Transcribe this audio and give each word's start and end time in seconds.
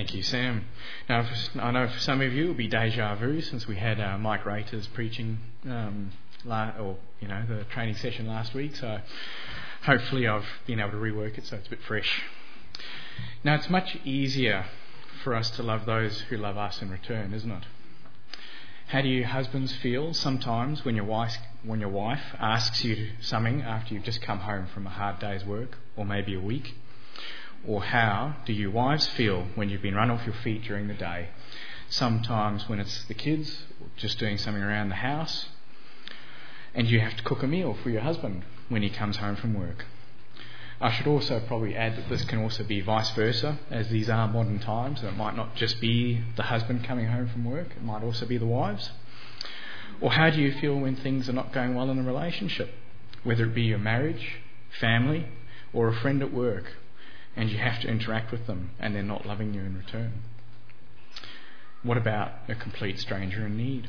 Thank 0.00 0.14
you, 0.14 0.22
Sam. 0.22 0.64
Now, 1.10 1.28
I 1.60 1.70
know 1.72 1.86
for 1.86 1.98
some 1.98 2.22
of 2.22 2.32
you 2.32 2.44
it'll 2.44 2.54
be 2.54 2.68
deja 2.68 3.16
vu 3.16 3.42
since 3.42 3.68
we 3.68 3.76
had 3.76 4.00
uh, 4.00 4.16
Mike 4.16 4.46
Raters 4.46 4.86
preaching, 4.86 5.40
um, 5.66 6.12
la- 6.42 6.72
or 6.80 6.96
you 7.20 7.28
know, 7.28 7.44
the 7.46 7.64
training 7.64 7.96
session 7.96 8.26
last 8.26 8.54
week. 8.54 8.76
So 8.76 8.98
hopefully 9.82 10.26
I've 10.26 10.46
been 10.66 10.80
able 10.80 10.92
to 10.92 10.96
rework 10.96 11.36
it 11.36 11.44
so 11.44 11.56
it's 11.56 11.66
a 11.66 11.70
bit 11.70 11.82
fresh. 11.82 12.22
Now, 13.44 13.56
it's 13.56 13.68
much 13.68 13.98
easier 14.02 14.64
for 15.22 15.34
us 15.34 15.50
to 15.50 15.62
love 15.62 15.84
those 15.84 16.18
who 16.30 16.38
love 16.38 16.56
us 16.56 16.80
in 16.80 16.88
return, 16.88 17.34
isn't 17.34 17.50
it? 17.50 17.64
How 18.86 19.02
do 19.02 19.08
you 19.08 19.26
husbands 19.26 19.76
feel 19.82 20.14
sometimes 20.14 20.82
when 20.82 20.96
your 20.96 21.04
wife 21.04 21.36
when 21.62 21.78
your 21.78 21.90
wife 21.90 22.22
asks 22.38 22.82
you 22.84 23.10
something 23.20 23.60
after 23.60 23.92
you've 23.92 24.04
just 24.04 24.22
come 24.22 24.38
home 24.38 24.66
from 24.66 24.86
a 24.86 24.90
hard 24.90 25.18
day's 25.18 25.44
work 25.44 25.76
or 25.94 26.06
maybe 26.06 26.34
a 26.34 26.40
week? 26.40 26.74
Or 27.66 27.82
how 27.82 28.36
do 28.46 28.52
you 28.52 28.70
wives 28.70 29.06
feel 29.06 29.46
when 29.54 29.68
you've 29.68 29.82
been 29.82 29.94
run 29.94 30.10
off 30.10 30.24
your 30.24 30.34
feet 30.34 30.62
during 30.62 30.88
the 30.88 30.94
day? 30.94 31.28
Sometimes 31.88 32.68
when 32.68 32.80
it's 32.80 33.04
the 33.04 33.14
kids, 33.14 33.64
just 33.96 34.18
doing 34.18 34.38
something 34.38 34.62
around 34.62 34.88
the 34.88 34.94
house, 34.96 35.48
and 36.74 36.88
you 36.88 37.00
have 37.00 37.16
to 37.16 37.22
cook 37.22 37.42
a 37.42 37.46
meal 37.46 37.76
for 37.82 37.90
your 37.90 38.00
husband 38.00 38.44
when 38.68 38.82
he 38.82 38.90
comes 38.90 39.16
home 39.16 39.36
from 39.36 39.54
work. 39.54 39.84
I 40.80 40.90
should 40.90 41.06
also 41.06 41.40
probably 41.40 41.76
add 41.76 41.96
that 41.96 42.08
this 42.08 42.24
can 42.24 42.38
also 42.38 42.64
be 42.64 42.80
vice 42.80 43.10
versa, 43.10 43.58
as 43.70 43.90
these 43.90 44.08
are 44.08 44.26
modern 44.26 44.60
times. 44.60 45.00
And 45.00 45.10
it 45.10 45.16
might 45.16 45.36
not 45.36 45.54
just 45.54 45.78
be 45.78 46.22
the 46.36 46.44
husband 46.44 46.84
coming 46.84 47.06
home 47.06 47.28
from 47.28 47.44
work, 47.44 47.72
it 47.76 47.82
might 47.82 48.02
also 48.02 48.24
be 48.24 48.38
the 48.38 48.46
wives. 48.46 48.90
Or 50.00 50.12
how 50.12 50.30
do 50.30 50.40
you 50.40 50.52
feel 50.52 50.78
when 50.78 50.96
things 50.96 51.28
are 51.28 51.34
not 51.34 51.52
going 51.52 51.74
well 51.74 51.90
in 51.90 51.98
a 51.98 52.02
relationship, 52.02 52.72
whether 53.24 53.44
it 53.44 53.54
be 53.54 53.62
your 53.62 53.78
marriage, 53.78 54.38
family, 54.80 55.26
or 55.74 55.88
a 55.88 55.94
friend 55.94 56.22
at 56.22 56.32
work? 56.32 56.64
And 57.36 57.50
you 57.50 57.58
have 57.58 57.80
to 57.80 57.88
interact 57.88 58.32
with 58.32 58.46
them 58.46 58.70
and 58.78 58.94
they're 58.94 59.02
not 59.02 59.26
loving 59.26 59.54
you 59.54 59.60
in 59.60 59.76
return? 59.76 60.22
What 61.82 61.96
about 61.96 62.32
a 62.48 62.54
complete 62.54 62.98
stranger 62.98 63.46
in 63.46 63.56
need? 63.56 63.88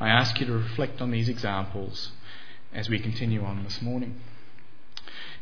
I 0.00 0.08
ask 0.08 0.38
you 0.40 0.46
to 0.46 0.52
reflect 0.52 1.00
on 1.00 1.10
these 1.10 1.28
examples 1.28 2.12
as 2.72 2.88
we 2.88 2.98
continue 2.98 3.42
on 3.42 3.64
this 3.64 3.82
morning. 3.82 4.20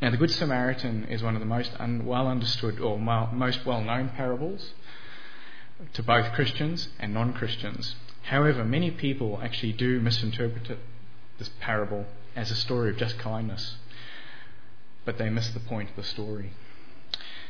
Now, 0.00 0.10
the 0.10 0.16
Good 0.16 0.30
Samaritan 0.30 1.04
is 1.04 1.22
one 1.22 1.34
of 1.34 1.40
the 1.40 1.46
most 1.46 1.72
un- 1.78 2.04
well 2.04 2.26
understood 2.26 2.80
or 2.80 2.98
most 2.98 3.64
well 3.64 3.82
known 3.82 4.10
parables 4.10 4.72
to 5.92 6.02
both 6.02 6.32
Christians 6.32 6.88
and 6.98 7.14
non 7.14 7.32
Christians. 7.32 7.94
However, 8.22 8.64
many 8.64 8.90
people 8.90 9.40
actually 9.42 9.72
do 9.72 10.00
misinterpret 10.00 10.78
this 11.38 11.50
parable 11.60 12.06
as 12.34 12.50
a 12.50 12.56
story 12.56 12.90
of 12.90 12.96
just 12.96 13.18
kindness 13.18 13.76
but 15.06 15.16
they 15.16 15.30
miss 15.30 15.48
the 15.50 15.60
point 15.60 15.88
of 15.88 15.96
the 15.96 16.02
story. 16.02 16.50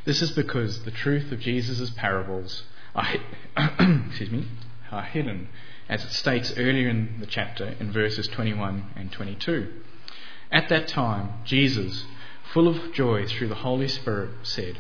This 0.05 0.23
is 0.23 0.31
because 0.31 0.85
the 0.85 0.93
truth 0.93 1.33
of 1.33 1.41
Jesus' 1.41 1.91
parables 1.91 2.63
are, 2.95 3.09
excuse 3.57 4.31
me, 4.31 4.47
are 4.93 5.03
hidden, 5.03 5.49
as 5.89 6.05
it 6.05 6.13
states 6.13 6.53
earlier 6.57 6.89
in 6.89 7.17
the 7.19 7.27
chapter 7.27 7.75
in 7.81 7.91
verses 7.91 8.29
21 8.29 8.85
and 8.95 9.11
22. 9.11 9.73
At 10.53 10.69
that 10.69 10.87
time, 10.87 11.41
Jesus, 11.45 12.05
full 12.53 12.69
of 12.69 12.93
joy 12.93 13.27
through 13.27 13.49
the 13.49 13.57
Holy 13.57 13.89
Spirit, 13.89 14.31
said, 14.45 14.79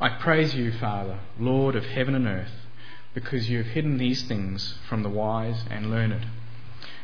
I 0.00 0.10
praise 0.10 0.54
you, 0.54 0.70
Father, 0.72 1.18
Lord 1.38 1.74
of 1.74 1.84
heaven 1.84 2.14
and 2.14 2.26
earth, 2.26 2.52
because 3.12 3.50
you 3.50 3.58
have 3.58 3.66
hidden 3.66 3.98
these 3.98 4.22
things 4.22 4.78
from 4.88 5.02
the 5.02 5.08
wise 5.08 5.64
and 5.68 5.90
learned, 5.90 6.26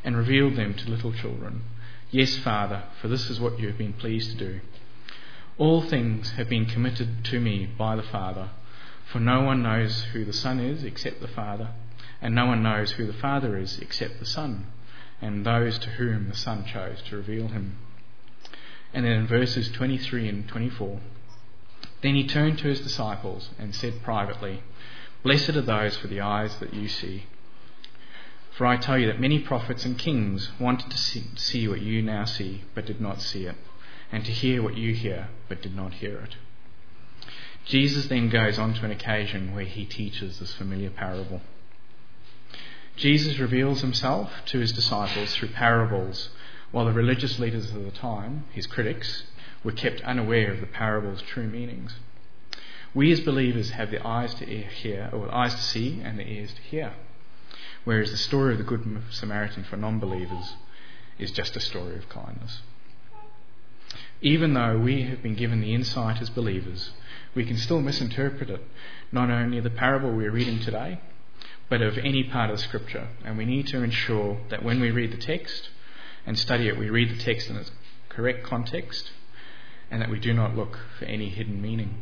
and 0.05 0.17
revealed 0.17 0.55
them 0.55 0.75
to 0.75 0.91
little 0.91 1.13
children. 1.13 1.65
Yes, 2.11 2.37
Father, 2.37 2.85
for 3.01 3.09
this 3.09 3.29
is 3.29 3.41
what 3.41 3.59
you 3.59 3.67
have 3.67 3.79
been 3.79 3.93
pleased 3.93 4.31
to 4.31 4.37
do. 4.37 4.61
All 5.59 5.81
things 5.81 6.33
have 6.33 6.51
been 6.51 6.67
committed 6.67 7.25
to 7.25 7.41
me 7.41 7.65
by 7.65 7.97
the 7.97 8.03
Father, 8.03 8.51
for 9.07 9.21
no 9.21 9.41
one 9.41 9.63
knows 9.63 10.03
who 10.13 10.23
the 10.23 10.33
Son 10.35 10.61
is 10.61 10.85
except 10.85 11.23
the 11.23 11.29
Father, 11.29 11.71
and 12.21 12.35
no 12.35 12.45
one 12.45 12.63
knows 12.63 12.93
who 12.93 13.07
the 13.07 13.15
Father 13.15 13.57
is 13.57 13.79
except 13.79 14.19
the 14.19 14.27
Son, 14.27 14.67
and 15.23 15.47
those 15.47 15.79
to 15.79 15.91
whom 15.91 16.29
the 16.29 16.37
Son 16.37 16.67
chose 16.67 17.01
to 17.03 17.17
reveal 17.17 17.49
him. 17.49 17.79
And 18.93 19.07
then 19.07 19.13
in 19.13 19.27
verses 19.27 19.71
23 19.71 20.29
and 20.29 20.47
24, 20.47 21.01
then 22.03 22.15
he 22.15 22.27
turned 22.27 22.59
to 22.59 22.69
his 22.69 22.83
disciples 22.83 23.49
and 23.59 23.75
said 23.75 24.03
privately, 24.03 24.63
Blessed 25.23 25.57
are 25.57 25.63
those 25.63 25.97
for 25.97 26.09
the 26.09 26.21
eyes 26.21 26.55
that 26.59 26.75
you 26.75 26.87
see. 26.87 27.25
For 28.51 28.67
I 28.67 28.77
tell 28.77 28.99
you 28.99 29.07
that 29.07 29.21
many 29.21 29.39
prophets 29.39 29.87
and 29.87 29.99
kings 29.99 30.51
wanted 30.61 30.91
to 30.91 30.99
see, 30.99 31.25
see 31.37 31.67
what 31.67 31.81
you 31.81 32.03
now 32.03 32.27
see, 32.27 32.65
but 32.75 32.85
did 32.85 33.01
not 33.01 33.23
see 33.23 33.47
it 33.47 33.57
and 34.13 34.25
to 34.25 34.33
hear 34.33 34.63
what 34.63 34.77
you 34.77 34.95
hear, 34.95 35.29
but 35.49 35.63
did 35.63 35.75
not 35.75 35.95
hear 35.95 36.19
it. 36.19 36.37
Jesus 37.65 38.07
then 38.07 38.29
goes 38.29 38.59
on 38.59 38.75
to 38.75 38.85
an 38.85 38.93
occasion 38.93 39.55
where 39.55 39.65
he 39.65 39.85
teaches 39.85 40.39
this 40.39 40.55
familiar 40.55 40.91
parable. 40.91 41.41
Jesus 42.97 43.39
reveals 43.39 43.81
himself 43.81 44.31
to 44.47 44.61
his 44.61 44.73
disciples 44.73 45.35
through 45.35 45.49
parables, 45.49 46.31
while 46.71 46.85
the 46.85 46.93
religious 46.93 47.39
leaders 47.39 47.71
of 47.71 47.85
the 47.85 47.91
time, 47.91 48.45
his 48.53 48.67
critics, 48.67 49.25
were 49.65 49.73
kept 49.73 50.01
unaware 50.03 50.53
of 50.53 50.61
the 50.61 50.67
parable's 50.67 51.23
true 51.23 51.49
meanings. 51.49 51.97
We 52.95 53.13
as 53.13 53.21
believers 53.21 53.71
have 53.71 53.91
the 53.91 54.07
eyes 54.07 54.33
to 54.35 54.47
hear, 54.47 55.11
or 55.13 55.33
eyes 55.35 55.55
to 55.55 55.61
see, 55.61 56.01
and 56.03 56.19
the 56.19 56.27
ears 56.27 56.55
to 56.55 56.63
hear. 56.63 56.95
Whereas 57.85 58.11
the 58.11 58.17
story 58.17 58.53
of 58.53 58.59
the 58.59 58.65
Good 58.65 59.03
Samaritan 59.11 59.65
for 59.65 59.77
non 59.77 59.99
believers 59.99 60.55
is 61.19 61.31
just 61.33 61.57
a 61.57 61.61
story 61.61 61.97
of 61.97 62.09
kindness. 62.09 62.63
Even 64.23 64.55
though 64.55 64.79
we 64.79 65.03
have 65.03 65.23
been 65.23 65.35
given 65.35 65.61
the 65.61 65.75
insight 65.75 66.23
as 66.23 66.31
believers, 66.31 66.91
we 67.35 67.45
can 67.45 67.57
still 67.57 67.83
misinterpret 67.83 68.49
it, 68.49 68.63
not 69.13 69.31
only 69.31 69.61
the 69.61 69.71
parable 69.71 70.11
we're 70.11 70.31
reading 70.31 70.59
today, 70.59 71.01
but 71.69 71.83
of 71.83 71.99
any 71.99 72.25
part 72.25 72.51
of 72.51 72.59
scripture. 72.59 73.09
And 73.25 73.37
we 73.37 73.45
need 73.45 73.67
to 73.69 73.83
ensure 73.83 74.39
that 74.49 74.63
when 74.63 74.81
we 74.81 74.91
read 74.91 75.13
the 75.13 75.19
text 75.19 75.69
and 76.25 76.39
study 76.39 76.69
it, 76.69 76.79
we 76.79 76.89
read 76.89 77.11
the 77.11 77.23
text 77.23 77.51
in 77.51 77.57
its 77.57 77.71
correct 78.09 78.45
context 78.45 79.11
and 79.91 80.01
that 80.01 80.11
we 80.11 80.19
do 80.19 80.33
not 80.33 80.57
look 80.57 80.79
for 80.99 81.05
any 81.05 81.29
hidden 81.29 81.61
meaning. 81.61 81.95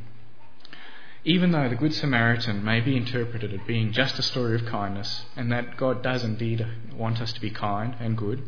Even 1.24 1.50
though 1.52 1.68
the 1.68 1.74
Good 1.74 1.94
Samaritan 1.94 2.64
may 2.64 2.80
be 2.80 2.96
interpreted 2.96 3.52
as 3.52 3.60
being 3.66 3.92
just 3.92 4.18
a 4.18 4.22
story 4.22 4.54
of 4.54 4.66
kindness, 4.66 5.24
and 5.36 5.50
that 5.50 5.76
God 5.76 6.02
does 6.02 6.22
indeed 6.22 6.66
want 6.94 7.20
us 7.20 7.32
to 7.32 7.40
be 7.40 7.50
kind 7.50 7.96
and 7.98 8.16
good, 8.16 8.42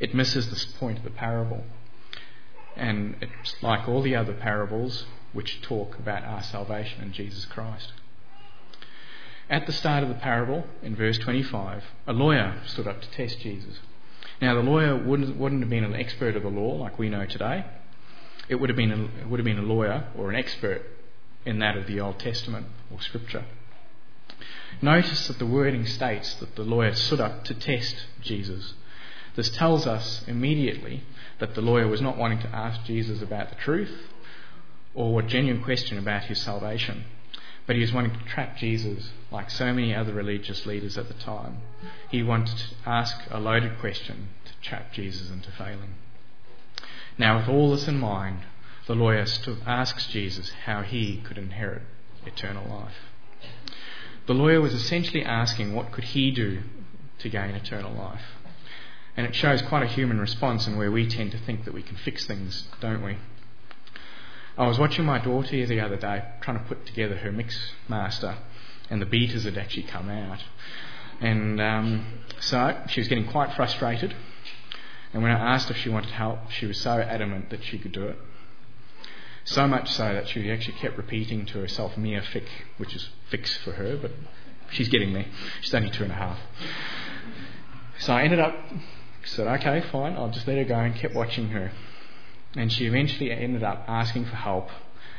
it 0.00 0.14
misses 0.14 0.50
the 0.50 0.78
point 0.78 0.98
of 0.98 1.04
the 1.04 1.10
parable 1.10 1.64
and 2.76 3.16
it's 3.20 3.54
like 3.62 3.88
all 3.88 4.02
the 4.02 4.16
other 4.16 4.32
parables 4.32 5.06
which 5.32 5.62
talk 5.62 5.98
about 5.98 6.24
our 6.24 6.42
salvation 6.42 7.02
in 7.02 7.12
Jesus 7.12 7.44
Christ. 7.46 7.92
At 9.48 9.66
the 9.66 9.72
start 9.72 10.02
of 10.02 10.08
the 10.08 10.14
parable, 10.14 10.64
in 10.82 10.94
verse 10.94 11.18
25, 11.18 11.82
a 12.06 12.12
lawyer 12.12 12.60
stood 12.66 12.86
up 12.86 13.00
to 13.02 13.10
test 13.10 13.40
Jesus. 13.40 13.78
Now, 14.40 14.54
the 14.54 14.62
lawyer 14.62 14.96
wouldn't, 14.96 15.36
wouldn't 15.36 15.62
have 15.62 15.70
been 15.70 15.84
an 15.84 15.94
expert 15.94 16.36
of 16.36 16.44
the 16.44 16.48
law 16.48 16.76
like 16.76 16.98
we 16.98 17.08
know 17.08 17.26
today. 17.26 17.64
It 18.48 18.56
would 18.56 18.70
have 18.70 18.76
been 18.76 18.92
a, 18.92 19.28
would 19.28 19.38
have 19.38 19.44
been 19.44 19.58
a 19.58 19.62
lawyer 19.62 20.08
or 20.16 20.30
an 20.30 20.36
expert 20.36 20.82
in 21.44 21.58
that 21.58 21.76
of 21.76 21.86
the 21.86 22.00
Old 22.00 22.18
Testament 22.18 22.66
or 22.92 23.00
Scripture. 23.00 23.44
Notice 24.80 25.28
that 25.28 25.38
the 25.38 25.46
wording 25.46 25.84
states 25.84 26.34
that 26.34 26.56
the 26.56 26.62
lawyer 26.62 26.94
stood 26.94 27.20
up 27.20 27.44
to 27.44 27.54
test 27.54 27.96
Jesus. 28.22 28.74
This 29.36 29.50
tells 29.50 29.86
us 29.86 30.24
immediately 30.26 31.02
that 31.40 31.54
the 31.54 31.60
lawyer 31.60 31.88
was 31.88 32.00
not 32.00 32.16
wanting 32.16 32.40
to 32.40 32.54
ask 32.54 32.84
Jesus 32.84 33.20
about 33.20 33.48
the 33.50 33.56
truth 33.56 34.08
or 34.94 35.20
a 35.20 35.22
genuine 35.22 35.62
question 35.62 35.98
about 35.98 36.24
his 36.24 36.40
salvation, 36.40 37.04
but 37.66 37.76
he 37.76 37.82
was 37.82 37.92
wanting 37.92 38.12
to 38.12 38.24
trap 38.24 38.56
Jesus 38.56 39.10
like 39.30 39.50
so 39.50 39.72
many 39.72 39.94
other 39.94 40.12
religious 40.12 40.66
leaders 40.66 40.96
at 40.98 41.08
the 41.08 41.14
time. 41.14 41.58
He 42.10 42.22
wanted 42.22 42.56
to 42.56 42.64
ask 42.86 43.16
a 43.30 43.40
loaded 43.40 43.78
question 43.78 44.28
to 44.44 44.68
trap 44.68 44.92
Jesus 44.92 45.30
into 45.30 45.50
failing. 45.50 45.94
Now, 47.16 47.38
with 47.38 47.48
all 47.48 47.70
this 47.70 47.88
in 47.88 47.98
mind, 47.98 48.40
the 48.86 48.94
lawyer 48.94 49.24
asks 49.66 50.06
Jesus 50.06 50.50
how 50.64 50.82
he 50.82 51.18
could 51.18 51.38
inherit 51.38 51.82
eternal 52.26 52.68
life. 52.68 52.94
The 54.26 54.34
lawyer 54.34 54.60
was 54.60 54.74
essentially 54.74 55.24
asking 55.24 55.74
what 55.74 55.92
could 55.92 56.04
he 56.04 56.30
do 56.30 56.62
to 57.18 57.28
gain 57.28 57.54
eternal 57.54 57.92
life. 57.92 58.22
And 59.20 59.28
it 59.28 59.34
shows 59.34 59.60
quite 59.60 59.82
a 59.82 59.86
human 59.86 60.18
response 60.18 60.66
in 60.66 60.78
where 60.78 60.90
we 60.90 61.06
tend 61.06 61.32
to 61.32 61.38
think 61.40 61.66
that 61.66 61.74
we 61.74 61.82
can 61.82 61.94
fix 61.94 62.24
things, 62.24 62.66
don't 62.80 63.04
we? 63.04 63.18
I 64.56 64.66
was 64.66 64.78
watching 64.78 65.04
my 65.04 65.18
daughter 65.18 65.66
the 65.66 65.78
other 65.78 65.98
day 65.98 66.24
trying 66.40 66.58
to 66.58 66.64
put 66.64 66.86
together 66.86 67.16
her 67.16 67.30
mix 67.30 67.74
master, 67.86 68.38
and 68.88 68.98
the 68.98 69.04
beaters 69.04 69.44
had 69.44 69.58
actually 69.58 69.82
come 69.82 70.08
out. 70.08 70.42
And 71.20 71.60
um, 71.60 72.20
so 72.40 72.82
she 72.88 72.98
was 72.98 73.08
getting 73.08 73.26
quite 73.26 73.52
frustrated. 73.52 74.16
And 75.12 75.22
when 75.22 75.32
I 75.32 75.52
asked 75.52 75.70
if 75.70 75.76
she 75.76 75.90
wanted 75.90 76.12
help, 76.12 76.50
she 76.52 76.64
was 76.64 76.80
so 76.80 76.92
adamant 76.92 77.50
that 77.50 77.62
she 77.62 77.78
could 77.78 77.92
do 77.92 78.04
it. 78.04 78.18
So 79.44 79.68
much 79.68 79.90
so 79.90 80.14
that 80.14 80.28
she 80.28 80.50
actually 80.50 80.78
kept 80.78 80.96
repeating 80.96 81.44
to 81.44 81.58
herself 81.60 81.98
Mia 81.98 82.22
Fick, 82.22 82.48
which 82.78 82.96
is 82.96 83.10
fix 83.28 83.54
for 83.58 83.72
her, 83.72 83.98
but 83.98 84.12
she's 84.70 84.88
getting 84.88 85.12
there. 85.12 85.26
She's 85.60 85.74
only 85.74 85.90
two 85.90 86.04
and 86.04 86.12
a 86.12 86.16
half. 86.16 86.38
So 87.98 88.14
I 88.14 88.22
ended 88.22 88.40
up 88.40 88.54
said, 89.24 89.46
okay, 89.46 89.80
fine, 89.92 90.14
I'll 90.14 90.30
just 90.30 90.46
let 90.46 90.56
her 90.58 90.64
go 90.64 90.78
and 90.78 90.94
kept 90.94 91.14
watching 91.14 91.48
her. 91.48 91.72
And 92.56 92.72
she 92.72 92.86
eventually 92.86 93.30
ended 93.30 93.62
up 93.62 93.84
asking 93.86 94.24
for 94.24 94.36
help, 94.36 94.68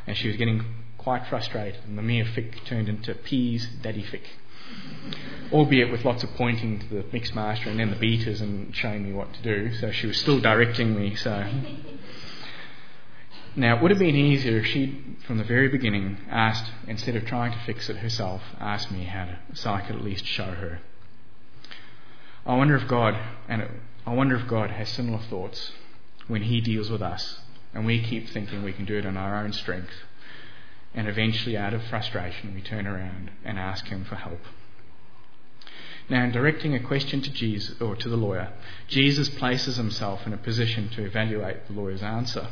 and 0.05 0.17
she 0.17 0.27
was 0.27 0.37
getting 0.37 0.63
quite 0.97 1.25
frustrated, 1.27 1.79
and 1.85 1.97
the 1.97 2.01
mere 2.01 2.25
fic 2.25 2.63
turned 2.65 2.87
into 2.87 3.13
peas, 3.13 3.67
daddy 3.81 4.03
fic. 4.03 4.21
Albeit 5.51 5.91
with 5.91 6.05
lots 6.05 6.23
of 6.23 6.33
pointing 6.35 6.79
to 6.79 6.87
the 6.87 7.05
mix 7.11 7.33
master 7.33 7.69
and 7.69 7.79
then 7.79 7.89
the 7.89 7.95
beaters 7.97 8.39
and 8.39 8.73
showing 8.75 9.03
me 9.03 9.11
what 9.11 9.33
to 9.33 9.41
do, 9.41 9.73
so 9.73 9.91
she 9.91 10.07
was 10.07 10.17
still 10.17 10.39
directing 10.39 10.97
me. 10.97 11.15
So 11.15 11.45
now 13.55 13.75
it 13.75 13.81
would 13.81 13.91
have 13.91 13.99
been 13.99 14.15
easier 14.15 14.59
if 14.59 14.67
she'd, 14.67 15.17
from 15.25 15.39
the 15.39 15.43
very 15.43 15.67
beginning, 15.67 16.17
asked 16.29 16.71
instead 16.87 17.15
of 17.15 17.25
trying 17.25 17.51
to 17.51 17.59
fix 17.65 17.89
it 17.89 17.97
herself, 17.97 18.41
asked 18.59 18.91
me 18.91 19.03
how 19.03 19.25
to, 19.25 19.39
so 19.53 19.71
I 19.71 19.81
could 19.81 19.95
at 19.95 20.03
least 20.03 20.25
show 20.25 20.51
her. 20.51 20.79
I 22.45 22.55
wonder 22.55 22.75
if 22.75 22.87
God 22.87 23.19
and 23.49 23.67
I 24.05 24.13
wonder 24.13 24.35
if 24.35 24.47
God 24.47 24.71
has 24.71 24.89
similar 24.89 25.19
thoughts 25.19 25.71
when 26.27 26.43
He 26.43 26.59
deals 26.61 26.89
with 26.89 27.01
us, 27.01 27.39
and 27.73 27.85
we 27.85 28.01
keep 28.01 28.29
thinking 28.29 28.63
we 28.63 28.73
can 28.73 28.85
do 28.85 28.97
it 28.97 29.05
on 29.05 29.17
our 29.17 29.43
own 29.43 29.53
strength, 29.53 29.93
and 30.93 31.07
eventually, 31.07 31.55
out 31.55 31.73
of 31.73 31.83
frustration, 31.83 32.53
we 32.55 32.61
turn 32.61 32.87
around 32.87 33.31
and 33.45 33.59
ask 33.59 33.87
Him 33.87 34.03
for 34.03 34.15
help. 34.15 34.41
Now, 36.09 36.23
in 36.23 36.31
directing 36.31 36.75
a 36.75 36.79
question 36.79 37.21
to 37.21 37.31
Jesus 37.31 37.79
or 37.79 37.95
to 37.95 38.09
the 38.09 38.17
lawyer, 38.17 38.51
Jesus 38.87 39.29
places 39.29 39.77
himself 39.77 40.25
in 40.27 40.33
a 40.33 40.37
position 40.37 40.89
to 40.89 41.05
evaluate 41.05 41.67
the 41.67 41.73
lawyer's 41.73 42.03
answer, 42.03 42.47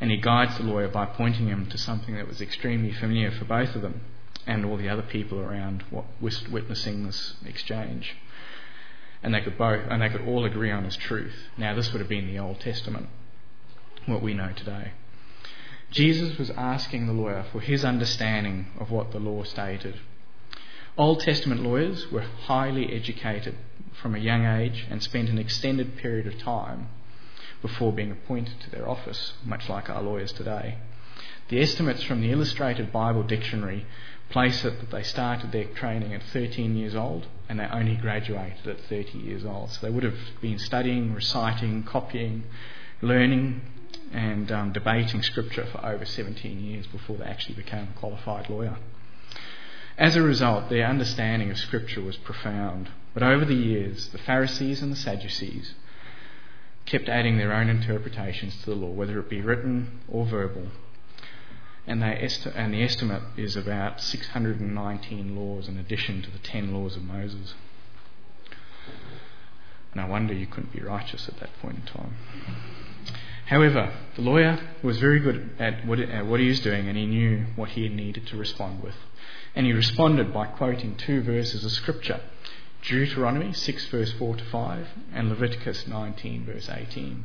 and 0.00 0.10
he 0.10 0.18
guides 0.18 0.58
the 0.58 0.64
lawyer 0.64 0.88
by 0.88 1.06
pointing 1.06 1.48
him 1.48 1.66
to 1.66 1.78
something 1.78 2.16
that 2.16 2.28
was 2.28 2.42
extremely 2.42 2.92
familiar 2.92 3.30
for 3.30 3.44
both 3.44 3.74
of 3.74 3.82
them 3.82 4.02
and 4.46 4.66
all 4.66 4.76
the 4.76 4.88
other 4.88 5.02
people 5.02 5.38
around 5.40 5.84
witnessing 6.20 7.06
this 7.06 7.36
exchange 7.46 8.16
and 9.22 9.34
they 9.34 9.40
could 9.40 9.58
both 9.58 9.82
and 9.90 10.02
they 10.02 10.08
could 10.08 10.26
all 10.26 10.44
agree 10.44 10.70
on 10.70 10.84
as 10.84 10.96
truth. 10.96 11.34
Now 11.56 11.74
this 11.74 11.92
would 11.92 12.00
have 12.00 12.08
been 12.08 12.26
the 12.26 12.38
Old 12.38 12.60
Testament, 12.60 13.08
what 14.06 14.22
we 14.22 14.34
know 14.34 14.52
today. 14.54 14.92
Jesus 15.90 16.38
was 16.38 16.50
asking 16.50 17.06
the 17.06 17.12
lawyer 17.12 17.44
for 17.50 17.60
his 17.60 17.84
understanding 17.84 18.66
of 18.78 18.90
what 18.90 19.10
the 19.10 19.18
law 19.18 19.42
stated. 19.44 19.98
Old 20.98 21.20
Testament 21.20 21.62
lawyers 21.62 22.10
were 22.10 22.22
highly 22.22 22.92
educated 22.92 23.54
from 24.02 24.14
a 24.14 24.18
young 24.18 24.44
age 24.44 24.86
and 24.90 25.02
spent 25.02 25.28
an 25.28 25.38
extended 25.38 25.96
period 25.96 26.26
of 26.26 26.38
time 26.38 26.88
before 27.62 27.92
being 27.92 28.10
appointed 28.10 28.60
to 28.60 28.70
their 28.70 28.88
office, 28.88 29.32
much 29.44 29.68
like 29.68 29.88
our 29.88 30.02
lawyers 30.02 30.32
today. 30.32 30.78
The 31.48 31.60
estimates 31.62 32.02
from 32.02 32.20
the 32.20 32.30
Illustrated 32.30 32.92
Bible 32.92 33.22
Dictionary 33.22 33.86
place 34.30 34.64
it 34.64 34.78
that 34.80 34.90
they 34.90 35.02
started 35.02 35.52
their 35.52 35.64
training 35.64 36.12
at 36.12 36.22
13 36.22 36.76
years 36.76 36.94
old 36.94 37.26
and 37.48 37.58
they 37.58 37.64
only 37.64 37.96
graduated 37.96 38.66
at 38.66 38.80
30 38.88 39.18
years 39.18 39.44
old. 39.44 39.70
So 39.70 39.80
they 39.82 39.90
would 39.90 40.04
have 40.04 40.18
been 40.42 40.58
studying, 40.58 41.14
reciting, 41.14 41.82
copying, 41.84 42.44
learning, 43.00 43.62
and 44.12 44.50
um, 44.52 44.72
debating 44.72 45.22
scripture 45.22 45.66
for 45.66 45.84
over 45.84 46.04
17 46.04 46.60
years 46.60 46.86
before 46.86 47.16
they 47.16 47.24
actually 47.24 47.54
became 47.54 47.88
a 47.94 47.98
qualified 47.98 48.50
lawyer. 48.50 48.76
As 49.96 50.14
a 50.14 50.22
result, 50.22 50.68
their 50.68 50.86
understanding 50.86 51.50
of 51.50 51.58
scripture 51.58 52.02
was 52.02 52.16
profound. 52.16 52.90
But 53.14 53.22
over 53.22 53.44
the 53.44 53.54
years, 53.54 54.08
the 54.10 54.18
Pharisees 54.18 54.82
and 54.82 54.92
the 54.92 54.96
Sadducees 54.96 55.74
kept 56.86 57.08
adding 57.08 57.36
their 57.36 57.52
own 57.52 57.68
interpretations 57.68 58.56
to 58.60 58.70
the 58.70 58.76
law, 58.76 58.90
whether 58.90 59.18
it 59.18 59.28
be 59.28 59.40
written 59.40 60.00
or 60.08 60.24
verbal, 60.24 60.68
and, 61.88 62.04
esti- 62.04 62.52
and 62.54 62.72
the 62.72 62.82
estimate 62.82 63.22
is 63.36 63.56
about 63.56 64.00
619 64.00 65.36
laws 65.36 65.68
in 65.68 65.78
addition 65.78 66.22
to 66.22 66.30
the 66.30 66.38
10 66.38 66.72
laws 66.72 66.96
of 66.96 67.02
Moses. 67.02 67.54
No 69.94 70.06
wonder 70.06 70.34
you 70.34 70.46
couldn't 70.46 70.72
be 70.72 70.80
righteous 70.80 71.28
at 71.28 71.40
that 71.40 71.50
point 71.60 71.76
in 71.76 71.82
time. 71.82 72.14
However, 73.46 73.94
the 74.14 74.20
lawyer 74.20 74.60
was 74.82 74.98
very 74.98 75.18
good 75.18 75.50
at 75.58 75.86
what, 75.86 75.98
at 75.98 76.26
what 76.26 76.40
he 76.40 76.48
was 76.48 76.60
doing 76.60 76.86
and 76.86 76.98
he 76.98 77.06
knew 77.06 77.46
what 77.56 77.70
he 77.70 77.88
needed 77.88 78.26
to 78.26 78.36
respond 78.36 78.82
with. 78.82 78.94
And 79.54 79.64
he 79.64 79.72
responded 79.72 80.32
by 80.32 80.46
quoting 80.46 80.94
two 80.96 81.22
verses 81.22 81.64
of 81.64 81.72
Scripture 81.72 82.20
Deuteronomy 82.82 83.52
6, 83.52 83.86
verse 83.86 84.12
4 84.12 84.36
to 84.36 84.44
5, 84.44 84.88
and 85.12 85.30
Leviticus 85.30 85.86
19, 85.88 86.46
verse 86.46 86.68
18, 86.70 87.24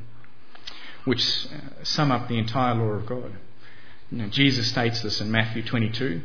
which 1.06 1.46
uh, 1.46 1.84
sum 1.84 2.12
up 2.12 2.28
the 2.28 2.40
entire 2.40 2.74
law 2.74 2.94
of 2.94 3.06
God. 3.06 3.34
Jesus 4.30 4.70
states 4.70 5.02
this 5.02 5.22
in 5.22 5.32
Matthew 5.32 5.64
22. 5.64 6.22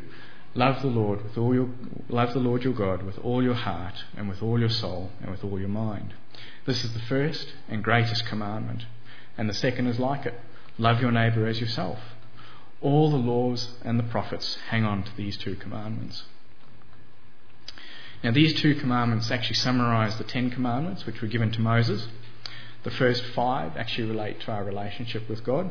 Love 0.55 0.81
the 0.81 0.87
Lord 0.87 1.23
with 1.23 1.37
all 1.37 1.53
your 1.53 1.69
love 2.07 2.33
the 2.33 2.39
Lord 2.39 2.63
your 2.63 2.73
God 2.73 3.03
with 3.03 3.19
all 3.19 3.43
your 3.43 3.53
heart 3.53 4.03
and 4.17 4.27
with 4.27 4.41
all 4.41 4.59
your 4.59 4.69
soul 4.69 5.11
and 5.21 5.29
with 5.29 5.43
all 5.43 5.59
your 5.59 5.69
mind. 5.69 6.13
This 6.65 6.83
is 6.83 6.93
the 6.93 6.99
first 6.99 7.53
and 7.67 7.83
greatest 7.83 8.25
commandment, 8.25 8.85
and 9.37 9.49
the 9.49 9.53
second 9.53 9.87
is 9.87 9.99
like 9.99 10.25
it. 10.25 10.33
Love 10.77 11.01
your 11.01 11.11
neighbour 11.11 11.45
as 11.47 11.59
yourself. 11.61 11.99
All 12.81 13.11
the 13.11 13.17
laws 13.17 13.75
and 13.83 13.99
the 13.99 14.03
prophets 14.03 14.57
hang 14.69 14.85
on 14.85 15.03
to 15.03 15.15
these 15.15 15.37
two 15.37 15.55
commandments. 15.55 16.23
Now, 18.23 18.31
these 18.31 18.53
two 18.53 18.75
commandments 18.75 19.31
actually 19.31 19.55
summarize 19.55 20.17
the 20.17 20.23
Ten 20.23 20.49
Commandments 20.49 21.05
which 21.05 21.21
were 21.21 21.27
given 21.27 21.51
to 21.51 21.61
Moses. 21.61 22.07
The 22.83 22.91
first 22.91 23.23
five 23.23 23.77
actually 23.77 24.09
relate 24.09 24.41
to 24.41 24.51
our 24.51 24.63
relationship 24.63 25.29
with 25.29 25.43
God, 25.43 25.69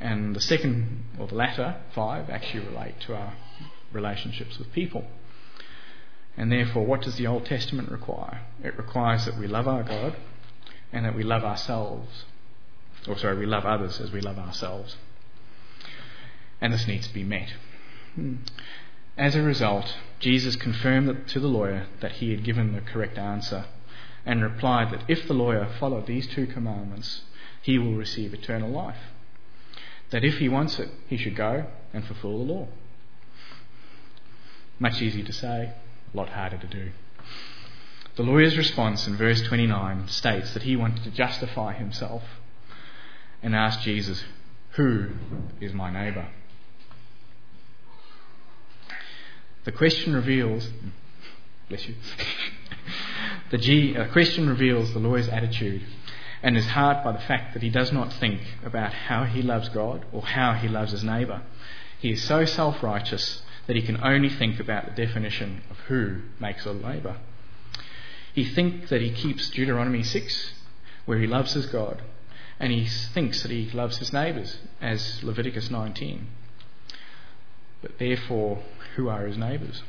and 0.00 0.34
the 0.34 0.40
second, 0.40 1.04
or 1.18 1.26
the 1.26 1.34
latter 1.34 1.76
five, 1.94 2.30
actually 2.30 2.66
relate 2.66 2.98
to 3.00 3.14
our 3.14 3.34
relationships 3.92 4.58
with 4.58 4.72
people. 4.72 5.04
And 6.36 6.50
therefore, 6.50 6.86
what 6.86 7.02
does 7.02 7.16
the 7.16 7.26
Old 7.26 7.44
Testament 7.44 7.90
require? 7.90 8.40
It 8.62 8.76
requires 8.78 9.26
that 9.26 9.36
we 9.36 9.46
love 9.46 9.68
our 9.68 9.82
God 9.82 10.16
and 10.92 11.04
that 11.04 11.14
we 11.14 11.22
love 11.22 11.44
ourselves. 11.44 12.24
Or, 13.06 13.18
sorry, 13.18 13.38
we 13.38 13.46
love 13.46 13.66
others 13.66 14.00
as 14.00 14.10
we 14.10 14.20
love 14.20 14.38
ourselves. 14.38 14.96
And 16.60 16.72
this 16.72 16.86
needs 16.86 17.08
to 17.08 17.14
be 17.14 17.24
met. 17.24 17.52
Hmm. 18.14 18.36
As 19.18 19.34
a 19.34 19.42
result, 19.42 19.96
Jesus 20.18 20.56
confirmed 20.56 21.28
to 21.28 21.40
the 21.40 21.48
lawyer 21.48 21.88
that 22.00 22.12
he 22.12 22.30
had 22.30 22.42
given 22.42 22.72
the 22.72 22.80
correct 22.80 23.18
answer 23.18 23.66
and 24.24 24.42
replied 24.42 24.92
that 24.92 25.04
if 25.08 25.26
the 25.26 25.34
lawyer 25.34 25.68
followed 25.78 26.06
these 26.06 26.26
two 26.26 26.46
commandments, 26.46 27.22
he 27.60 27.76
will 27.76 27.94
receive 27.94 28.32
eternal 28.32 28.70
life 28.70 28.96
that 30.10 30.24
if 30.24 30.38
he 30.38 30.48
wants 30.48 30.78
it, 30.78 30.90
he 31.08 31.16
should 31.16 31.36
go 31.36 31.66
and 31.92 32.04
fulfill 32.04 32.38
the 32.38 32.52
law. 32.52 32.68
Much 34.78 35.00
easier 35.00 35.24
to 35.24 35.32
say, 35.32 35.72
a 36.12 36.16
lot 36.16 36.30
harder 36.30 36.58
to 36.58 36.66
do. 36.66 36.90
The 38.16 38.22
lawyer's 38.22 38.56
response 38.56 39.06
in 39.06 39.16
verse 39.16 39.40
29 39.42 40.08
states 40.08 40.52
that 40.54 40.64
he 40.64 40.76
wanted 40.76 41.04
to 41.04 41.10
justify 41.10 41.74
himself 41.74 42.22
and 43.42 43.54
asked 43.54 43.82
Jesus, 43.82 44.24
Who 44.72 45.10
is 45.60 45.72
my 45.72 45.90
neighbour? 45.90 46.28
The 49.64 49.72
question 49.72 50.14
reveals, 50.14 50.68
bless 51.68 51.86
you, 51.86 51.94
the 53.50 53.58
G, 53.58 53.96
uh, 53.96 54.08
question 54.08 54.48
reveals 54.48 54.92
the 54.92 54.98
lawyer's 54.98 55.28
attitude 55.28 55.82
and 56.42 56.56
is 56.56 56.66
heart 56.66 57.04
by 57.04 57.12
the 57.12 57.18
fact 57.18 57.52
that 57.52 57.62
he 57.62 57.70
does 57.70 57.92
not 57.92 58.12
think 58.14 58.40
about 58.64 58.92
how 58.92 59.24
he 59.24 59.42
loves 59.42 59.68
God 59.68 60.04
or 60.12 60.22
how 60.22 60.54
he 60.54 60.68
loves 60.68 60.92
his 60.92 61.04
neighbour. 61.04 61.42
He 61.98 62.12
is 62.12 62.22
so 62.22 62.44
self 62.44 62.82
righteous 62.82 63.42
that 63.66 63.76
he 63.76 63.82
can 63.82 64.02
only 64.02 64.30
think 64.30 64.58
about 64.58 64.86
the 64.86 65.06
definition 65.06 65.62
of 65.70 65.78
who 65.80 66.22
makes 66.38 66.64
a 66.64 66.72
neighbour. 66.72 67.18
He 68.32 68.44
thinks 68.44 68.90
that 68.90 69.02
he 69.02 69.10
keeps 69.10 69.50
Deuteronomy 69.50 70.02
6, 70.02 70.54
where 71.04 71.18
he 71.18 71.26
loves 71.26 71.52
his 71.52 71.66
God, 71.66 72.02
and 72.58 72.72
he 72.72 72.86
thinks 72.86 73.42
that 73.42 73.50
he 73.50 73.70
loves 73.70 73.98
his 73.98 74.12
neighbours, 74.12 74.58
as 74.80 75.22
Leviticus 75.22 75.70
19. 75.70 76.26
But 77.82 77.98
therefore, 77.98 78.62
who 78.96 79.08
are 79.08 79.26
his 79.26 79.36
neighbours? 79.36 79.82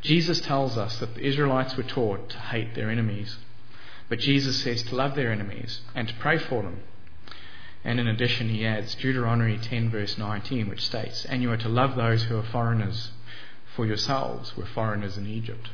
Jesus 0.00 0.40
tells 0.40 0.76
us 0.76 0.98
that 0.98 1.14
the 1.14 1.26
Israelites 1.26 1.76
were 1.76 1.82
taught 1.82 2.30
to 2.30 2.38
hate 2.38 2.74
their 2.74 2.90
enemies 2.90 3.36
but 4.08 4.18
Jesus 4.18 4.62
says 4.62 4.82
to 4.84 4.94
love 4.94 5.14
their 5.14 5.30
enemies 5.30 5.80
and 5.94 6.08
to 6.08 6.14
pray 6.14 6.38
for 6.38 6.62
them. 6.62 6.82
And 7.84 8.00
in 8.00 8.08
addition, 8.08 8.48
he 8.48 8.66
adds 8.66 8.94
Deuteronomy 8.94 9.58
10, 9.58 9.90
verse 9.90 10.18
19, 10.18 10.68
which 10.68 10.84
states, 10.84 11.24
And 11.26 11.42
you 11.42 11.50
are 11.52 11.58
to 11.58 11.68
love 11.68 11.94
those 11.94 12.24
who 12.24 12.36
are 12.36 12.42
foreigners, 12.42 13.12
for 13.76 13.86
yourselves 13.86 14.56
were 14.56 14.66
foreigners 14.66 15.16
in 15.16 15.26
Egypt. 15.26 15.70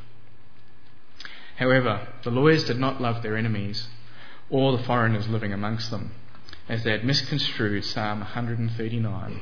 However, 1.57 2.09
the 2.25 2.31
lawyers 2.31 2.64
did 2.64 2.79
not 2.79 3.00
love 3.00 3.23
their 3.23 3.37
enemies 3.37 3.88
or 4.50 4.76
the 4.76 4.83
foreigners 4.83 5.29
living 5.29 5.53
amongst 5.53 5.91
them, 5.91 6.12
as 6.69 6.83
they 6.83 6.91
had 6.91 7.05
misconstrued 7.05 7.85
Psalm 7.85 8.21
139, 8.21 9.41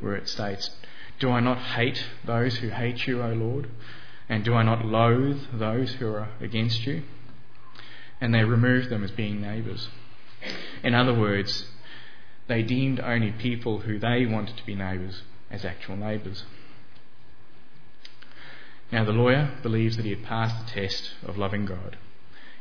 where 0.00 0.14
it 0.14 0.28
states, 0.28 0.70
Do 1.18 1.30
I 1.30 1.40
not 1.40 1.58
hate 1.58 2.04
those 2.24 2.56
who 2.56 2.68
hate 2.68 3.06
you, 3.06 3.22
O 3.22 3.32
Lord? 3.32 3.68
And 4.28 4.44
do 4.44 4.54
I 4.54 4.62
not 4.62 4.84
loathe 4.84 5.40
those 5.52 5.92
who 5.94 6.08
are 6.08 6.28
against 6.40 6.86
you? 6.86 7.02
And 8.20 8.34
they 8.34 8.44
removed 8.44 8.88
them 8.88 9.04
as 9.04 9.10
being 9.10 9.40
neighbours. 9.40 9.88
In 10.82 10.94
other 10.94 11.14
words, 11.14 11.66
they 12.48 12.62
deemed 12.62 13.00
only 13.00 13.32
people 13.32 13.80
who 13.80 13.98
they 13.98 14.26
wanted 14.26 14.56
to 14.56 14.66
be 14.66 14.74
neighbours 14.74 15.22
as 15.50 15.64
actual 15.64 15.96
neighbours. 15.96 16.44
Now, 18.92 19.04
the 19.04 19.12
lawyer 19.12 19.50
believes 19.62 19.96
that 19.96 20.04
he 20.04 20.12
had 20.12 20.22
passed 20.22 20.64
the 20.64 20.80
test 20.80 21.12
of 21.24 21.36
loving 21.36 21.66
God. 21.66 21.98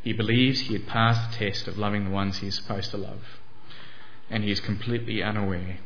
He 0.02 0.12
believes 0.14 0.62
he 0.62 0.74
had 0.74 0.88
passed 0.88 1.32
the 1.32 1.38
test 1.38 1.68
of 1.68 1.78
loving 1.78 2.06
the 2.06 2.12
ones 2.12 2.38
he 2.38 2.48
is 2.48 2.56
supposed 2.56 2.92
to 2.92 2.98
love. 2.98 3.40
And 4.30 4.44
he 4.44 4.52
is 4.52 4.60
completely 4.60 5.22
unaware 5.22 5.78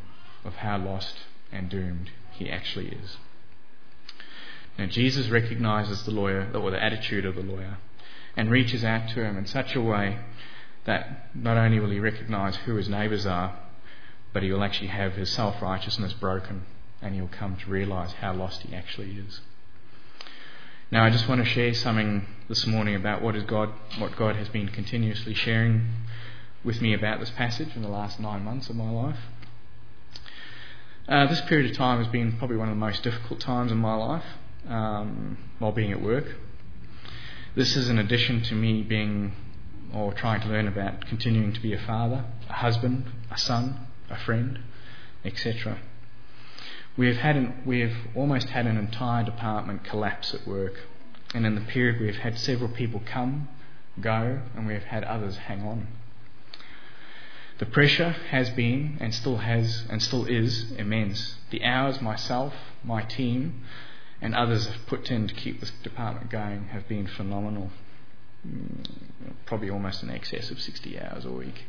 of 0.45 0.55
how 0.55 0.77
lost 0.77 1.15
and 1.51 1.69
doomed 1.69 2.11
he 2.31 2.49
actually 2.49 2.88
is. 2.88 3.17
Now, 4.77 4.85
Jesus 4.85 5.27
recognizes 5.27 6.03
the 6.03 6.11
lawyer, 6.11 6.49
or 6.53 6.71
the 6.71 6.81
attitude 6.81 7.25
of 7.25 7.35
the 7.35 7.41
lawyer, 7.41 7.77
and 8.36 8.50
reaches 8.50 8.83
out 8.83 9.09
to 9.09 9.24
him 9.24 9.38
in 9.38 9.45
such 9.45 9.75
a 9.75 9.81
way 9.81 10.19
that 10.86 11.29
not 11.36 11.57
only 11.57 11.79
will 11.79 11.89
he 11.89 12.00
recognize 12.00 12.55
who 12.57 12.75
his 12.75 12.89
neighbours 12.89 13.25
are, 13.25 13.57
but 14.33 14.43
he 14.43 14.51
will 14.51 14.63
actually 14.63 14.88
have 14.88 15.13
his 15.13 15.29
self 15.29 15.62
righteousness 15.62 16.13
broken 16.13 16.65
and 17.01 17.15
he'll 17.15 17.27
come 17.27 17.55
to 17.57 17.69
realize 17.69 18.13
how 18.13 18.33
lost 18.33 18.62
he 18.63 18.75
actually 18.75 19.12
is. 19.12 19.41
Now, 20.91 21.05
I 21.05 21.12
just 21.12 21.29
want 21.29 21.43
to 21.43 21.50
share 21.50 21.74
something 21.74 22.25
this 22.48 22.65
morning 22.65 22.95
about 22.95 23.21
what 23.21 23.36
is 23.36 23.43
God, 23.43 23.69
what 24.00 24.15
God 24.15 24.36
has 24.36 24.50
been 24.50 24.69
continuously 24.69 25.36
sharing 25.36 25.88
with 26.63 26.81
me 26.81 26.93
about 26.93 27.19
this 27.19 27.29
passage 27.29 27.75
in 27.75 27.83
the 27.83 27.89
last 27.89 28.19
nine 28.19 28.43
months 28.43 28.69
of 28.69 28.75
my 28.75 28.89
life. 28.89 29.19
Uh, 31.07 31.27
this 31.27 31.41
period 31.41 31.69
of 31.69 31.77
time 31.77 32.03
has 32.03 32.12
been 32.12 32.38
probably 32.38 32.57
one 32.57 32.69
of 32.69 32.75
the 32.75 32.79
most 32.79 33.03
difficult 33.03 33.39
times 33.39 33.71
in 33.71 33.77
my 33.77 33.95
life 33.95 34.25
um, 34.67 35.38
while 35.59 35.71
being 35.71 35.91
at 35.91 36.01
work. 36.01 36.25
This 37.59 37.75
is 37.75 37.89
in 37.89 37.99
addition 37.99 38.41
to 38.43 38.55
me 38.55 38.83
being 38.83 39.33
or 39.93 40.13
trying 40.13 40.39
to 40.39 40.47
learn 40.47 40.65
about 40.65 41.05
continuing 41.07 41.51
to 41.51 41.59
be 41.59 41.73
a 41.73 41.77
father, 41.77 42.23
a 42.47 42.53
husband, 42.53 43.03
a 43.29 43.37
son, 43.37 43.85
a 44.09 44.15
friend, 44.17 44.59
etc. 45.25 45.77
We've 46.95 47.17
had 47.17 47.35
an, 47.35 47.63
we've 47.65 47.97
almost 48.15 48.47
had 48.47 48.65
an 48.65 48.77
entire 48.77 49.25
department 49.25 49.83
collapse 49.83 50.33
at 50.33 50.47
work, 50.47 50.79
and 51.33 51.45
in 51.45 51.55
the 51.55 51.59
period 51.59 51.99
we've 51.99 52.15
had 52.15 52.37
several 52.39 52.69
people 52.69 53.01
come, 53.05 53.49
go, 53.99 54.39
and 54.55 54.65
we've 54.65 54.83
had 54.83 55.03
others 55.03 55.35
hang 55.35 55.61
on. 55.63 55.87
The 57.57 57.65
pressure 57.65 58.11
has 58.29 58.49
been 58.51 58.95
and 59.01 59.13
still 59.13 59.39
has 59.39 59.83
and 59.89 60.01
still 60.01 60.25
is 60.27 60.71
immense. 60.77 61.35
The 61.49 61.65
hours 61.65 61.99
myself, 61.99 62.53
my 62.85 63.01
team, 63.01 63.65
and 64.21 64.35
others 64.35 64.67
have 64.67 64.85
put 64.88 65.09
in 65.09 65.27
to 65.27 65.33
keep 65.33 65.59
this 65.59 65.71
department 65.83 66.29
going 66.29 66.65
have 66.67 66.88
been 66.88 67.07
phenomenal. 67.07 67.71
Mm, 68.47 68.85
probably 69.45 69.69
almost 69.69 70.03
in 70.03 70.09
excess 70.09 70.49
of 70.49 70.61
60 70.61 70.99
hours 70.99 71.25
a 71.25 71.31
week. 71.31 71.65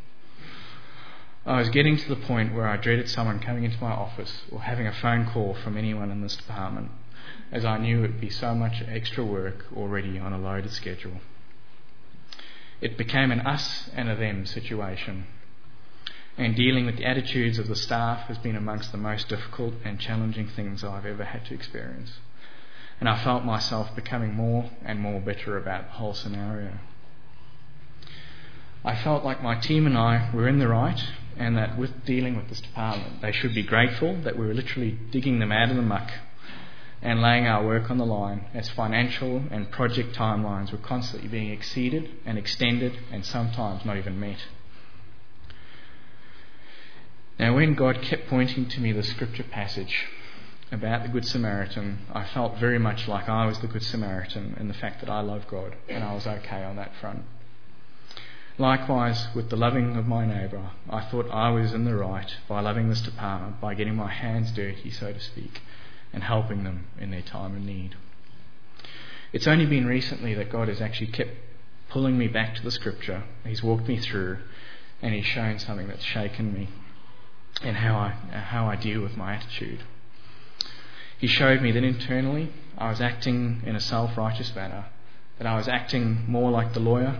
I 1.46 1.58
was 1.58 1.70
getting 1.70 1.96
to 1.96 2.08
the 2.08 2.16
point 2.16 2.54
where 2.54 2.68
I 2.68 2.76
dreaded 2.76 3.08
someone 3.08 3.40
coming 3.40 3.64
into 3.64 3.80
my 3.80 3.90
office 3.90 4.42
or 4.52 4.60
having 4.60 4.86
a 4.86 4.92
phone 4.92 5.26
call 5.26 5.54
from 5.54 5.76
anyone 5.76 6.10
in 6.10 6.20
this 6.20 6.36
department, 6.36 6.90
as 7.50 7.64
I 7.64 7.78
knew 7.78 7.98
it 7.98 8.02
would 8.02 8.20
be 8.20 8.30
so 8.30 8.54
much 8.54 8.82
extra 8.86 9.24
work 9.24 9.66
already 9.74 10.18
on 10.18 10.32
a 10.32 10.38
loaded 10.38 10.72
schedule. 10.72 11.20
It 12.80 12.98
became 12.98 13.30
an 13.30 13.40
us 13.40 13.90
and 13.94 14.08
a 14.08 14.16
them 14.16 14.44
situation, 14.44 15.26
and 16.36 16.54
dealing 16.54 16.86
with 16.86 16.98
the 16.98 17.06
attitudes 17.06 17.58
of 17.58 17.68
the 17.68 17.76
staff 17.76 18.26
has 18.28 18.38
been 18.38 18.56
amongst 18.56 18.92
the 18.92 18.98
most 18.98 19.28
difficult 19.28 19.74
and 19.84 19.98
challenging 19.98 20.48
things 20.48 20.84
I've 20.84 21.06
ever 21.06 21.24
had 21.24 21.46
to 21.46 21.54
experience. 21.54 22.12
And 23.00 23.08
I 23.08 23.22
felt 23.24 23.44
myself 23.44 23.94
becoming 23.96 24.34
more 24.34 24.70
and 24.84 25.00
more 25.00 25.20
bitter 25.20 25.56
about 25.56 25.86
the 25.86 25.92
whole 25.92 26.12
scenario. 26.12 26.72
I 28.84 28.94
felt 28.94 29.24
like 29.24 29.42
my 29.42 29.56
team 29.56 29.86
and 29.86 29.96
I 29.96 30.30
were 30.34 30.46
in 30.46 30.58
the 30.58 30.68
right, 30.68 31.02
and 31.36 31.56
that 31.56 31.78
with 31.78 32.04
dealing 32.04 32.36
with 32.36 32.48
this 32.48 32.60
department, 32.60 33.22
they 33.22 33.32
should 33.32 33.54
be 33.54 33.62
grateful 33.62 34.20
that 34.22 34.38
we 34.38 34.46
were 34.46 34.54
literally 34.54 34.98
digging 35.10 35.38
them 35.38 35.50
out 35.52 35.70
of 35.70 35.76
the 35.76 35.82
muck 35.82 36.10
and 37.02 37.22
laying 37.22 37.46
our 37.46 37.64
work 37.64 37.90
on 37.90 37.96
the 37.96 38.04
line 38.04 38.44
as 38.52 38.68
financial 38.70 39.42
and 39.50 39.70
project 39.70 40.14
timelines 40.14 40.70
were 40.70 40.78
constantly 40.78 41.28
being 41.28 41.50
exceeded 41.50 42.10
and 42.26 42.36
extended 42.36 42.98
and 43.10 43.24
sometimes 43.24 43.84
not 43.84 43.96
even 43.96 44.20
met. 44.20 44.38
Now, 47.38 47.54
when 47.54 47.74
God 47.74 48.02
kept 48.02 48.28
pointing 48.28 48.68
to 48.68 48.80
me 48.80 48.92
the 48.92 49.02
scripture 49.02 49.44
passage 49.44 50.06
about 50.72 51.02
the 51.02 51.08
Good 51.08 51.26
Samaritan, 51.26 51.98
I 52.12 52.24
felt 52.24 52.58
very 52.58 52.78
much 52.78 53.08
like 53.08 53.28
I 53.28 53.46
was 53.46 53.58
the 53.58 53.66
Good 53.66 53.82
Samaritan 53.82 54.56
in 54.58 54.68
the 54.68 54.74
fact 54.74 55.00
that 55.00 55.10
I 55.10 55.20
love 55.20 55.46
God 55.48 55.74
and 55.88 56.04
I 56.04 56.14
was 56.14 56.26
okay 56.26 56.62
on 56.62 56.76
that 56.76 56.92
front. 57.00 57.24
Likewise, 58.58 59.28
with 59.34 59.48
the 59.48 59.56
loving 59.56 59.96
of 59.96 60.06
my 60.06 60.26
neighbour, 60.26 60.70
I 60.88 61.00
thought 61.00 61.30
I 61.30 61.50
was 61.50 61.72
in 61.72 61.86
the 61.86 61.94
right 61.94 62.30
by 62.46 62.60
loving 62.60 62.88
this 62.88 63.00
department, 63.00 63.60
by 63.60 63.74
getting 63.74 63.96
my 63.96 64.10
hands 64.10 64.52
dirty, 64.52 64.90
so 64.90 65.12
to 65.12 65.20
speak, 65.20 65.62
and 66.12 66.22
helping 66.22 66.64
them 66.64 66.86
in 67.00 67.10
their 67.10 67.22
time 67.22 67.56
of 67.56 67.62
need. 67.62 67.96
It's 69.32 69.46
only 69.46 69.66
been 69.66 69.86
recently 69.86 70.34
that 70.34 70.50
God 70.50 70.68
has 70.68 70.80
actually 70.80 71.06
kept 71.08 71.30
pulling 71.88 72.18
me 72.18 72.28
back 72.28 72.54
to 72.56 72.62
the 72.62 72.70
scripture. 72.70 73.24
He's 73.44 73.62
walked 73.62 73.88
me 73.88 73.98
through 73.98 74.38
and 75.02 75.14
He's 75.14 75.24
shown 75.24 75.58
something 75.58 75.88
that's 75.88 76.04
shaken 76.04 76.52
me 76.52 76.68
and 77.62 77.76
how 77.76 77.96
I, 77.96 78.10
how 78.36 78.66
I 78.66 78.76
deal 78.76 79.00
with 79.00 79.16
my 79.16 79.34
attitude. 79.34 79.80
He 81.20 81.26
showed 81.26 81.60
me 81.60 81.70
that 81.72 81.84
internally 81.84 82.50
I 82.78 82.88
was 82.88 83.00
acting 83.00 83.62
in 83.66 83.76
a 83.76 83.80
self 83.80 84.16
righteous 84.16 84.54
manner, 84.56 84.86
that 85.36 85.46
I 85.46 85.54
was 85.56 85.68
acting 85.68 86.24
more 86.26 86.50
like 86.50 86.72
the 86.72 86.80
lawyer 86.80 87.18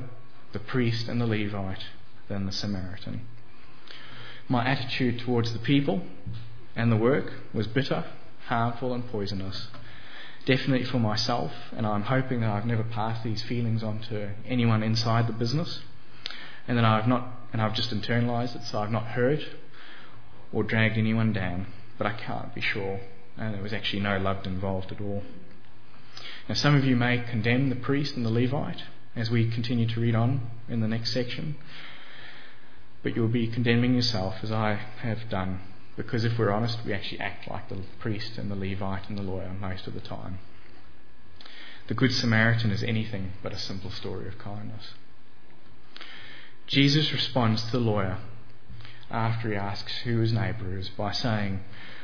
the 0.52 0.59
priest 0.59 1.09
and 1.09 1.21
the 1.21 1.26
Levite 1.26 1.85
than 2.28 2.47
the 2.47 2.52
Samaritan. 2.52 3.26
My 4.49 4.66
attitude 4.66 5.21
towards 5.21 5.52
the 5.52 5.59
people 5.59 6.02
and 6.75 6.90
the 6.90 6.97
work 6.97 7.33
was 7.52 7.66
bitter, 7.66 8.04
harmful, 8.47 8.95
and 8.95 9.07
poisonous. 9.09 9.69
Definitely 10.47 10.87
for 10.87 10.99
myself, 10.99 11.52
and 11.76 11.87
I'm 11.87 12.02
hoping 12.02 12.40
that 12.40 12.50
I've 12.50 12.66
never 12.66 12.83
passed 12.83 13.23
these 13.23 13.42
feelings 13.42 13.83
on 13.83 14.00
to 14.09 14.30
anyone 14.47 14.83
inside 14.83 15.26
the 15.26 15.33
business, 15.35 15.80
and 16.66 16.78
that 16.78 16.85
I've 16.85 17.07
not, 17.07 17.28
and 17.52 17.61
I've 17.61 17.75
just 17.75 17.95
internalized 17.95 18.57
it, 18.57 18.64
so 18.64 18.78
I've 18.78 18.90
not 18.90 19.09
hurt 19.09 19.40
or 20.52 20.62
dragged 20.62 20.97
anyone 20.97 21.33
down. 21.33 21.66
But 21.99 22.07
I 22.07 22.12
can't 22.14 22.54
be 22.54 22.62
sure, 22.62 23.00
and 23.40 23.54
there 23.54 23.62
was 23.62 23.73
actually 23.73 24.00
no 24.00 24.18
love 24.18 24.47
involved 24.47 24.92
at 24.92 25.00
all. 25.00 25.23
Now, 26.49 26.54
some 26.54 26.76
of 26.76 26.85
you 26.85 26.94
may 26.94 27.18
condemn 27.18 27.70
the 27.70 27.76
priest 27.76 28.14
and 28.14 28.25
the 28.25 28.30
Levite, 28.30 28.85
as 29.16 29.30
we 29.30 29.50
continue 29.50 29.88
to 29.88 30.00
read 30.00 30.14
on 30.14 30.49
in 30.68 30.80
the 30.80 30.88
next 30.88 31.12
section. 31.12 31.56
But 33.02 33.16
you'll 33.16 33.28
be 33.28 33.49
condemning 33.49 33.94
yourself 33.94 34.37
as 34.42 34.52
I 34.52 34.75
have 35.00 35.28
done, 35.30 35.61
because 35.97 36.25
if 36.25 36.38
we're 36.38 36.52
honest, 36.52 36.85
we 36.85 36.92
actually 36.92 37.20
act 37.20 37.50
like 37.50 37.68
the 37.68 37.78
priest 37.99 38.37
and 38.37 38.50
the 38.50 38.54
Levite 38.54 39.09
and 39.09 39.16
the 39.16 39.23
lawyer 39.23 39.50
most 39.59 39.87
of 39.87 39.94
the 39.94 40.00
time. 40.00 40.38
The 41.88 41.94
Good 41.94 42.12
Samaritan 42.12 42.70
is 42.70 42.82
anything 42.82 43.32
but 43.42 43.52
a 43.52 43.59
simple 43.59 43.90
story 43.90 44.28
of 44.28 44.38
kindness. 44.38 44.92
Jesus 46.66 47.12
responds 47.12 47.64
to 47.64 47.73
the 47.73 47.80
lawyer 47.80 48.18
after 49.11 49.50
he 49.50 49.56
asks 49.56 49.99
who 50.02 50.18
his 50.18 50.32
neighbour 50.32 50.78
is 50.78 50.88
by 50.90 51.11
saying, 51.11 51.61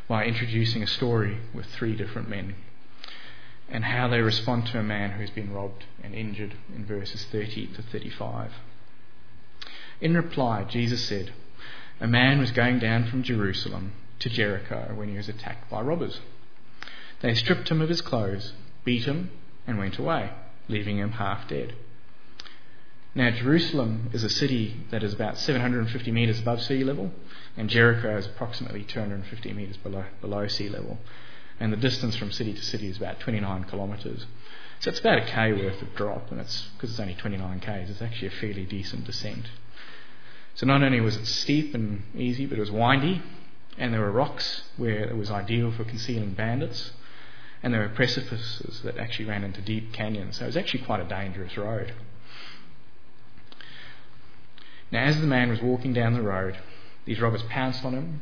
by 0.08 0.24
introducing 0.24 0.82
a 0.82 0.86
story 0.86 1.38
with 1.52 1.66
three 1.66 1.94
different 1.94 2.28
men 2.28 2.54
and 3.68 3.84
how 3.84 4.08
they 4.08 4.20
respond 4.20 4.66
to 4.66 4.78
a 4.78 4.82
man 4.82 5.12
who's 5.12 5.30
been 5.30 5.52
robbed 5.52 5.84
and 6.02 6.14
injured 6.14 6.54
in 6.74 6.86
verses 6.86 7.24
30 7.32 7.68
to 7.68 7.82
35. 7.82 8.52
In 10.00 10.14
reply, 10.14 10.64
Jesus 10.64 11.04
said, 11.06 11.32
A 12.00 12.06
man 12.06 12.38
was 12.38 12.52
going 12.52 12.78
down 12.78 13.06
from 13.06 13.22
Jerusalem 13.22 13.92
to 14.20 14.28
Jericho 14.28 14.92
when 14.94 15.08
he 15.08 15.16
was 15.16 15.28
attacked 15.28 15.70
by 15.70 15.80
robbers. 15.80 16.20
They 17.20 17.34
stripped 17.34 17.68
him 17.68 17.80
of 17.80 17.88
his 17.88 18.02
clothes, 18.02 18.52
beat 18.84 19.04
him, 19.04 19.30
and 19.66 19.78
went 19.78 19.98
away, 19.98 20.30
leaving 20.68 20.98
him 20.98 21.12
half 21.12 21.48
dead. 21.48 21.74
Now, 23.14 23.30
Jerusalem 23.30 24.10
is 24.12 24.22
a 24.22 24.28
city 24.28 24.76
that 24.90 25.02
is 25.02 25.14
about 25.14 25.38
750 25.38 26.12
metres 26.12 26.38
above 26.38 26.60
sea 26.60 26.84
level, 26.84 27.10
and 27.56 27.70
Jericho 27.70 28.16
is 28.16 28.26
approximately 28.26 28.84
250 28.84 29.52
metres 29.52 29.76
below, 29.78 30.04
below 30.20 30.46
sea 30.46 30.68
level 30.68 30.98
and 31.58 31.72
the 31.72 31.76
distance 31.76 32.16
from 32.16 32.30
city 32.30 32.52
to 32.52 32.62
city 32.62 32.88
is 32.88 32.96
about 32.96 33.20
29 33.20 33.64
kilometres. 33.64 34.26
So 34.80 34.90
it's 34.90 35.00
about 35.00 35.18
a 35.18 35.24
k 35.24 35.52
worth 35.52 35.80
of 35.80 35.94
drop, 35.94 36.30
and 36.30 36.40
it's 36.40 36.68
because 36.74 36.90
it's 36.90 37.00
only 37.00 37.14
29 37.14 37.60
k's. 37.60 37.90
It's 37.90 38.02
actually 38.02 38.28
a 38.28 38.32
fairly 38.32 38.64
decent 38.64 39.04
descent. 39.04 39.48
So 40.54 40.66
not 40.66 40.82
only 40.82 41.00
was 41.00 41.16
it 41.16 41.26
steep 41.26 41.74
and 41.74 42.02
easy, 42.14 42.46
but 42.46 42.58
it 42.58 42.60
was 42.60 42.70
windy, 42.70 43.22
and 43.78 43.92
there 43.92 44.00
were 44.00 44.12
rocks 44.12 44.64
where 44.76 45.04
it 45.04 45.16
was 45.16 45.30
ideal 45.30 45.72
for 45.72 45.84
concealing 45.84 46.32
bandits, 46.32 46.92
and 47.62 47.72
there 47.72 47.80
were 47.80 47.88
precipices 47.88 48.82
that 48.82 48.98
actually 48.98 49.26
ran 49.26 49.44
into 49.44 49.62
deep 49.62 49.92
canyons. 49.92 50.38
So 50.38 50.44
it 50.44 50.48
was 50.48 50.56
actually 50.56 50.84
quite 50.84 51.00
a 51.00 51.08
dangerous 51.08 51.56
road. 51.56 51.94
Now, 54.92 55.04
as 55.04 55.20
the 55.20 55.26
man 55.26 55.48
was 55.48 55.60
walking 55.60 55.92
down 55.94 56.12
the 56.12 56.22
road, 56.22 56.58
these 57.06 57.20
robbers 57.20 57.42
pounced 57.44 57.84
on 57.84 57.94
him, 57.94 58.20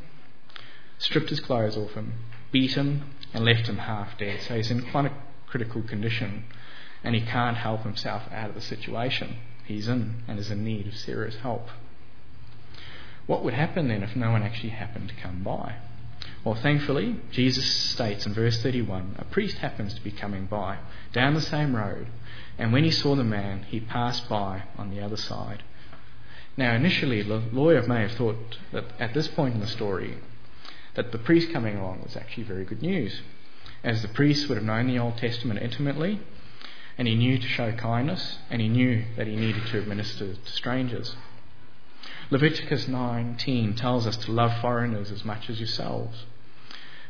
stripped 0.97 1.29
his 1.29 1.41
clothes 1.41 1.75
off 1.75 1.91
him, 1.91 2.13
beat 2.51 2.75
him, 2.75 3.03
and 3.33 3.43
left 3.43 3.67
him 3.67 3.79
half 3.79 4.17
dead. 4.17 4.41
So 4.41 4.55
he's 4.55 4.71
in 4.71 4.89
quite 4.89 5.05
a 5.05 5.13
critical 5.47 5.81
condition 5.81 6.45
and 7.03 7.13
he 7.13 7.21
can't 7.21 7.57
help 7.57 7.83
himself 7.83 8.23
out 8.31 8.49
of 8.49 8.55
the 8.55 8.61
situation 8.61 9.37
he's 9.65 9.87
in 9.87 10.23
and 10.27 10.39
is 10.39 10.49
in 10.49 10.63
need 10.63 10.87
of 10.87 10.95
serious 10.95 11.35
help. 11.37 11.67
What 13.27 13.43
would 13.43 13.53
happen 13.53 13.87
then 13.87 14.03
if 14.03 14.15
no 14.15 14.31
one 14.31 14.43
actually 14.43 14.69
happened 14.69 15.09
to 15.09 15.15
come 15.15 15.43
by? 15.43 15.75
Well, 16.43 16.55
thankfully, 16.55 17.19
Jesus 17.31 17.65
states 17.65 18.25
in 18.25 18.33
verse 18.33 18.61
31 18.61 19.15
a 19.17 19.25
priest 19.25 19.57
happens 19.57 19.93
to 19.95 20.01
be 20.01 20.11
coming 20.11 20.45
by 20.45 20.77
down 21.11 21.33
the 21.33 21.41
same 21.41 21.75
road, 21.75 22.07
and 22.57 22.71
when 22.71 22.83
he 22.83 22.91
saw 22.91 23.15
the 23.15 23.23
man, 23.23 23.63
he 23.63 23.79
passed 23.79 24.29
by 24.29 24.63
on 24.77 24.91
the 24.91 25.01
other 25.01 25.17
side. 25.17 25.63
Now, 26.57 26.73
initially, 26.73 27.21
the 27.21 27.43
lawyer 27.51 27.85
may 27.85 28.01
have 28.01 28.13
thought 28.13 28.57
that 28.71 28.85
at 28.99 29.13
this 29.13 29.27
point 29.27 29.55
in 29.55 29.59
the 29.59 29.67
story, 29.67 30.17
that 30.93 31.11
the 31.11 31.17
priest 31.17 31.51
coming 31.51 31.77
along 31.77 32.01
was 32.03 32.15
actually 32.15 32.43
very 32.43 32.63
good 32.63 32.81
news, 32.81 33.21
as 33.83 34.01
the 34.01 34.07
priest 34.07 34.47
would 34.47 34.57
have 34.57 34.65
known 34.65 34.87
the 34.87 34.99
Old 34.99 35.17
Testament 35.17 35.61
intimately, 35.61 36.19
and 36.97 37.07
he 37.07 37.15
knew 37.15 37.37
to 37.37 37.47
show 37.47 37.73
kindness, 37.73 38.37
and 38.49 38.61
he 38.61 38.69
knew 38.69 39.03
that 39.17 39.27
he 39.27 39.35
needed 39.35 39.65
to 39.67 39.79
administer 39.79 40.33
to 40.33 40.51
strangers. 40.51 41.15
Leviticus 42.29 42.87
19 42.87 43.75
tells 43.75 44.07
us 44.07 44.15
to 44.17 44.31
love 44.31 44.57
foreigners 44.61 45.11
as 45.11 45.25
much 45.25 45.49
as 45.49 45.59
yourselves. 45.59 46.25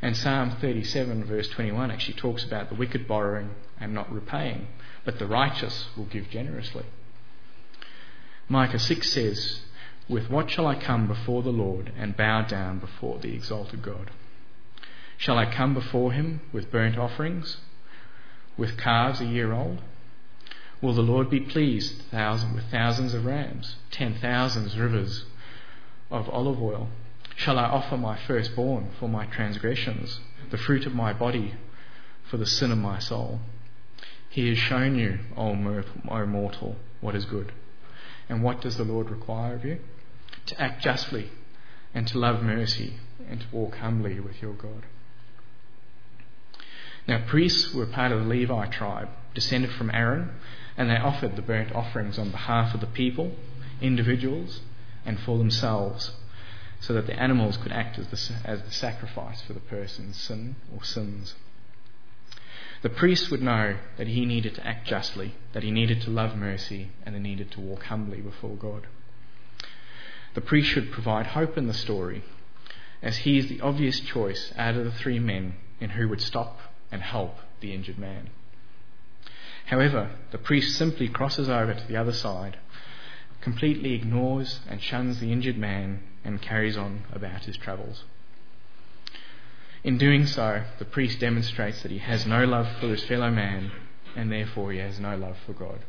And 0.01 0.17
Psalm 0.17 0.57
37, 0.59 1.23
verse 1.23 1.47
21, 1.49 1.91
actually 1.91 2.15
talks 2.15 2.43
about 2.43 2.69
the 2.69 2.75
wicked 2.75 3.07
borrowing 3.07 3.51
and 3.79 3.93
not 3.93 4.11
repaying, 4.11 4.67
but 5.03 5.19
the 5.19 5.27
righteous 5.27 5.87
will 5.95 6.05
give 6.05 6.29
generously. 6.29 6.85
Micah 8.47 8.77
6 8.77 9.11
says, 9.11 9.61
With 10.07 10.29
what 10.29 10.51
shall 10.51 10.67
I 10.67 10.75
come 10.75 11.07
before 11.07 11.41
the 11.41 11.49
Lord 11.49 11.91
and 11.97 12.15
bow 12.15 12.43
down 12.43 12.77
before 12.77 13.17
the 13.17 13.33
exalted 13.33 13.81
God? 13.81 14.11
Shall 15.17 15.37
I 15.37 15.51
come 15.51 15.73
before 15.73 16.11
him 16.11 16.41
with 16.51 16.71
burnt 16.71 16.97
offerings, 16.97 17.57
with 18.55 18.77
calves 18.77 19.19
a 19.19 19.25
year 19.25 19.51
old? 19.51 19.81
Will 20.79 20.93
the 20.93 21.01
Lord 21.01 21.29
be 21.29 21.39
pleased 21.39 22.03
with 22.11 22.65
thousands 22.69 23.13
of 23.15 23.25
rams, 23.25 23.77
ten 23.89 24.13
thousands 24.13 24.77
rivers 24.77 25.25
of 26.11 26.29
olive 26.29 26.61
oil? 26.61 26.89
Shall 27.35 27.57
I 27.57 27.63
offer 27.63 27.97
my 27.97 28.15
firstborn 28.15 28.91
for 28.99 29.09
my 29.09 29.25
transgressions, 29.25 30.19
the 30.51 30.57
fruit 30.57 30.85
of 30.85 30.93
my 30.93 31.13
body 31.13 31.55
for 32.29 32.37
the 32.37 32.45
sin 32.45 32.71
of 32.71 32.77
my 32.77 32.99
soul? 32.99 33.39
He 34.29 34.49
has 34.49 34.57
shown 34.59 34.99
you, 34.99 35.19
O 35.35 35.55
mortal, 35.55 36.75
what 37.01 37.15
is 37.15 37.25
good. 37.25 37.51
And 38.29 38.43
what 38.43 38.61
does 38.61 38.77
the 38.77 38.83
Lord 38.83 39.09
require 39.09 39.55
of 39.55 39.65
you? 39.65 39.79
To 40.47 40.61
act 40.61 40.83
justly 40.83 41.29
and 41.93 42.07
to 42.07 42.19
love 42.19 42.43
mercy 42.43 42.95
and 43.29 43.41
to 43.41 43.47
walk 43.51 43.77
humbly 43.77 44.19
with 44.19 44.41
your 44.41 44.53
God. 44.53 44.85
Now, 47.07 47.23
priests 47.27 47.73
were 47.73 47.85
part 47.85 48.11
of 48.11 48.21
the 48.21 48.27
Levi 48.27 48.65
tribe, 48.67 49.09
descended 49.33 49.71
from 49.71 49.91
Aaron, 49.91 50.31
and 50.75 50.89
they 50.89 50.97
offered 50.97 51.35
the 51.35 51.41
burnt 51.41 51.73
offerings 51.73 52.17
on 52.17 52.31
behalf 52.31 52.73
of 52.73 52.81
the 52.81 52.87
people, 52.87 53.31
individuals, 53.79 54.61
and 55.05 55.19
for 55.19 55.37
themselves, 55.37 56.11
so 56.79 56.93
that 56.93 57.05
the 57.05 57.19
animals 57.19 57.57
could 57.57 57.71
act 57.71 57.99
as 57.99 58.07
the, 58.07 58.35
as 58.43 58.61
the 58.63 58.71
sacrifice 58.71 59.41
for 59.41 59.53
the 59.53 59.59
person's 59.59 60.17
sin 60.17 60.55
or 60.73 60.83
sins. 60.83 61.35
The 62.85 62.89
priest 62.91 63.31
would 63.31 63.41
know 63.41 63.77
that 63.97 64.05
he 64.05 64.27
needed 64.27 64.53
to 64.53 64.67
act 64.67 64.85
justly, 64.87 65.33
that 65.53 65.63
he 65.63 65.71
needed 65.71 66.01
to 66.03 66.11
love 66.11 66.37
mercy, 66.37 66.89
and 67.03 67.15
he 67.15 67.19
needed 67.19 67.49
to 67.53 67.59
walk 67.59 67.85
humbly 67.85 68.21
before 68.21 68.55
God. 68.55 68.85
The 70.35 70.41
priest 70.41 70.69
should 70.69 70.91
provide 70.91 71.25
hope 71.25 71.57
in 71.57 71.65
the 71.65 71.73
story, 71.73 72.21
as 73.01 73.17
he 73.17 73.39
is 73.39 73.47
the 73.47 73.59
obvious 73.59 73.99
choice 73.99 74.53
out 74.55 74.75
of 74.75 74.85
the 74.85 74.91
three 74.91 75.17
men 75.17 75.55
in 75.79 75.89
who 75.89 76.07
would 76.09 76.21
stop 76.21 76.59
and 76.91 77.01
help 77.01 77.39
the 77.59 77.73
injured 77.73 77.97
man. 77.97 78.29
However, 79.65 80.11
the 80.29 80.37
priest 80.37 80.77
simply 80.77 81.07
crosses 81.07 81.49
over 81.49 81.73
to 81.73 81.87
the 81.87 81.97
other 81.97 82.13
side, 82.13 82.59
completely 83.41 83.95
ignores 83.95 84.59
and 84.69 84.79
shuns 84.79 85.19
the 85.19 85.31
injured 85.31 85.57
man, 85.57 86.03
and 86.23 86.39
carries 86.39 86.77
on 86.77 87.05
about 87.11 87.45
his 87.45 87.57
travels. 87.57 88.03
In 89.85 89.99
doing 89.99 90.25
so, 90.25 90.63
the 90.79 90.85
priest 90.85 91.19
demonstrates 91.19 91.83
that 91.83 91.91
he 91.91 91.99
has 91.99 92.25
no 92.25 92.43
love 92.43 92.67
for 92.79 92.87
his 92.87 93.03
fellow 93.03 93.29
man, 93.29 93.71
and 94.15 94.31
therefore 94.31 94.71
he 94.71 94.79
has 94.79 94.99
no 94.99 95.15
love 95.15 95.37
for 95.45 95.53
God. 95.53 95.81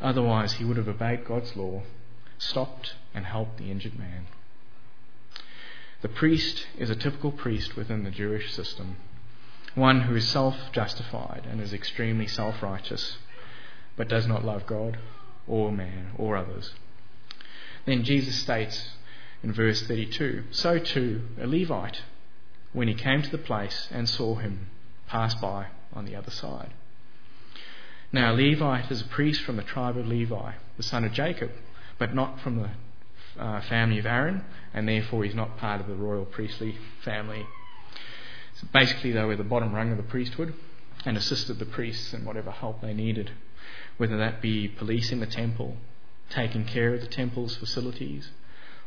Otherwise, 0.00 0.54
he 0.54 0.64
would 0.64 0.78
have 0.78 0.88
obeyed 0.88 1.26
God's 1.26 1.54
law, 1.56 1.82
stopped, 2.38 2.94
and 3.12 3.26
helped 3.26 3.58
the 3.58 3.70
injured 3.70 3.98
man. 3.98 4.28
The 6.00 6.08
priest 6.08 6.66
is 6.78 6.88
a 6.88 6.96
typical 6.96 7.32
priest 7.32 7.76
within 7.76 8.04
the 8.04 8.10
Jewish 8.10 8.50
system 8.54 8.96
one 9.74 10.00
who 10.00 10.16
is 10.16 10.26
self 10.26 10.56
justified 10.72 11.46
and 11.50 11.60
is 11.60 11.74
extremely 11.74 12.26
self 12.26 12.62
righteous, 12.62 13.18
but 13.94 14.08
does 14.08 14.26
not 14.26 14.42
love 14.42 14.64
God 14.64 14.96
or 15.46 15.70
man 15.70 16.12
or 16.16 16.34
others. 16.34 16.72
Then 17.84 18.04
Jesus 18.04 18.36
states 18.36 18.92
in 19.42 19.52
verse 19.52 19.82
32 19.82 20.44
So 20.50 20.78
too 20.78 21.28
a 21.38 21.46
Levite, 21.46 22.00
when 22.72 22.88
he 22.88 22.94
came 22.94 23.22
to 23.22 23.30
the 23.30 23.38
place 23.38 23.88
and 23.90 24.08
saw 24.08 24.36
him, 24.36 24.68
pass 25.06 25.34
by 25.34 25.68
on 25.92 26.04
the 26.04 26.14
other 26.14 26.30
side. 26.30 26.72
Now, 28.12 28.32
Levite 28.32 28.90
is 28.90 29.02
a 29.02 29.06
priest 29.06 29.42
from 29.42 29.56
the 29.56 29.62
tribe 29.62 29.96
of 29.96 30.06
Levi, 30.06 30.52
the 30.76 30.82
son 30.82 31.04
of 31.04 31.12
Jacob, 31.12 31.50
but 31.98 32.14
not 32.14 32.40
from 32.40 32.56
the 32.56 32.70
uh, 33.42 33.60
family 33.62 33.98
of 33.98 34.06
Aaron, 34.06 34.44
and 34.72 34.88
therefore 34.88 35.24
he's 35.24 35.34
not 35.34 35.58
part 35.58 35.80
of 35.80 35.86
the 35.86 35.94
royal 35.94 36.24
priestly 36.24 36.76
family 37.04 37.46
so 38.58 38.66
basically, 38.72 39.12
they 39.12 39.22
were 39.22 39.36
the 39.36 39.44
bottom 39.44 39.72
rung 39.72 39.92
of 39.92 39.98
the 39.98 40.02
priesthood 40.02 40.52
and 41.04 41.16
assisted 41.16 41.60
the 41.60 41.64
priests 41.64 42.12
in 42.12 42.24
whatever 42.24 42.50
help 42.50 42.80
they 42.80 42.92
needed, 42.92 43.30
whether 43.98 44.18
that 44.18 44.42
be 44.42 44.66
policing 44.66 45.20
the 45.20 45.26
temple, 45.26 45.76
taking 46.28 46.64
care 46.64 46.92
of 46.92 47.00
the 47.00 47.06
temple's 47.06 47.54
facilities, 47.54 48.30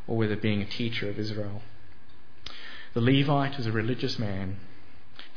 or 0.08 0.18
whether 0.18 0.36
being 0.36 0.62
a 0.62 0.66
teacher 0.66 1.10
of 1.10 1.18
Israel. 1.18 1.62
The 2.94 3.02
Levite 3.02 3.58
is 3.58 3.66
a 3.68 3.72
religious 3.72 4.20
man 4.20 4.58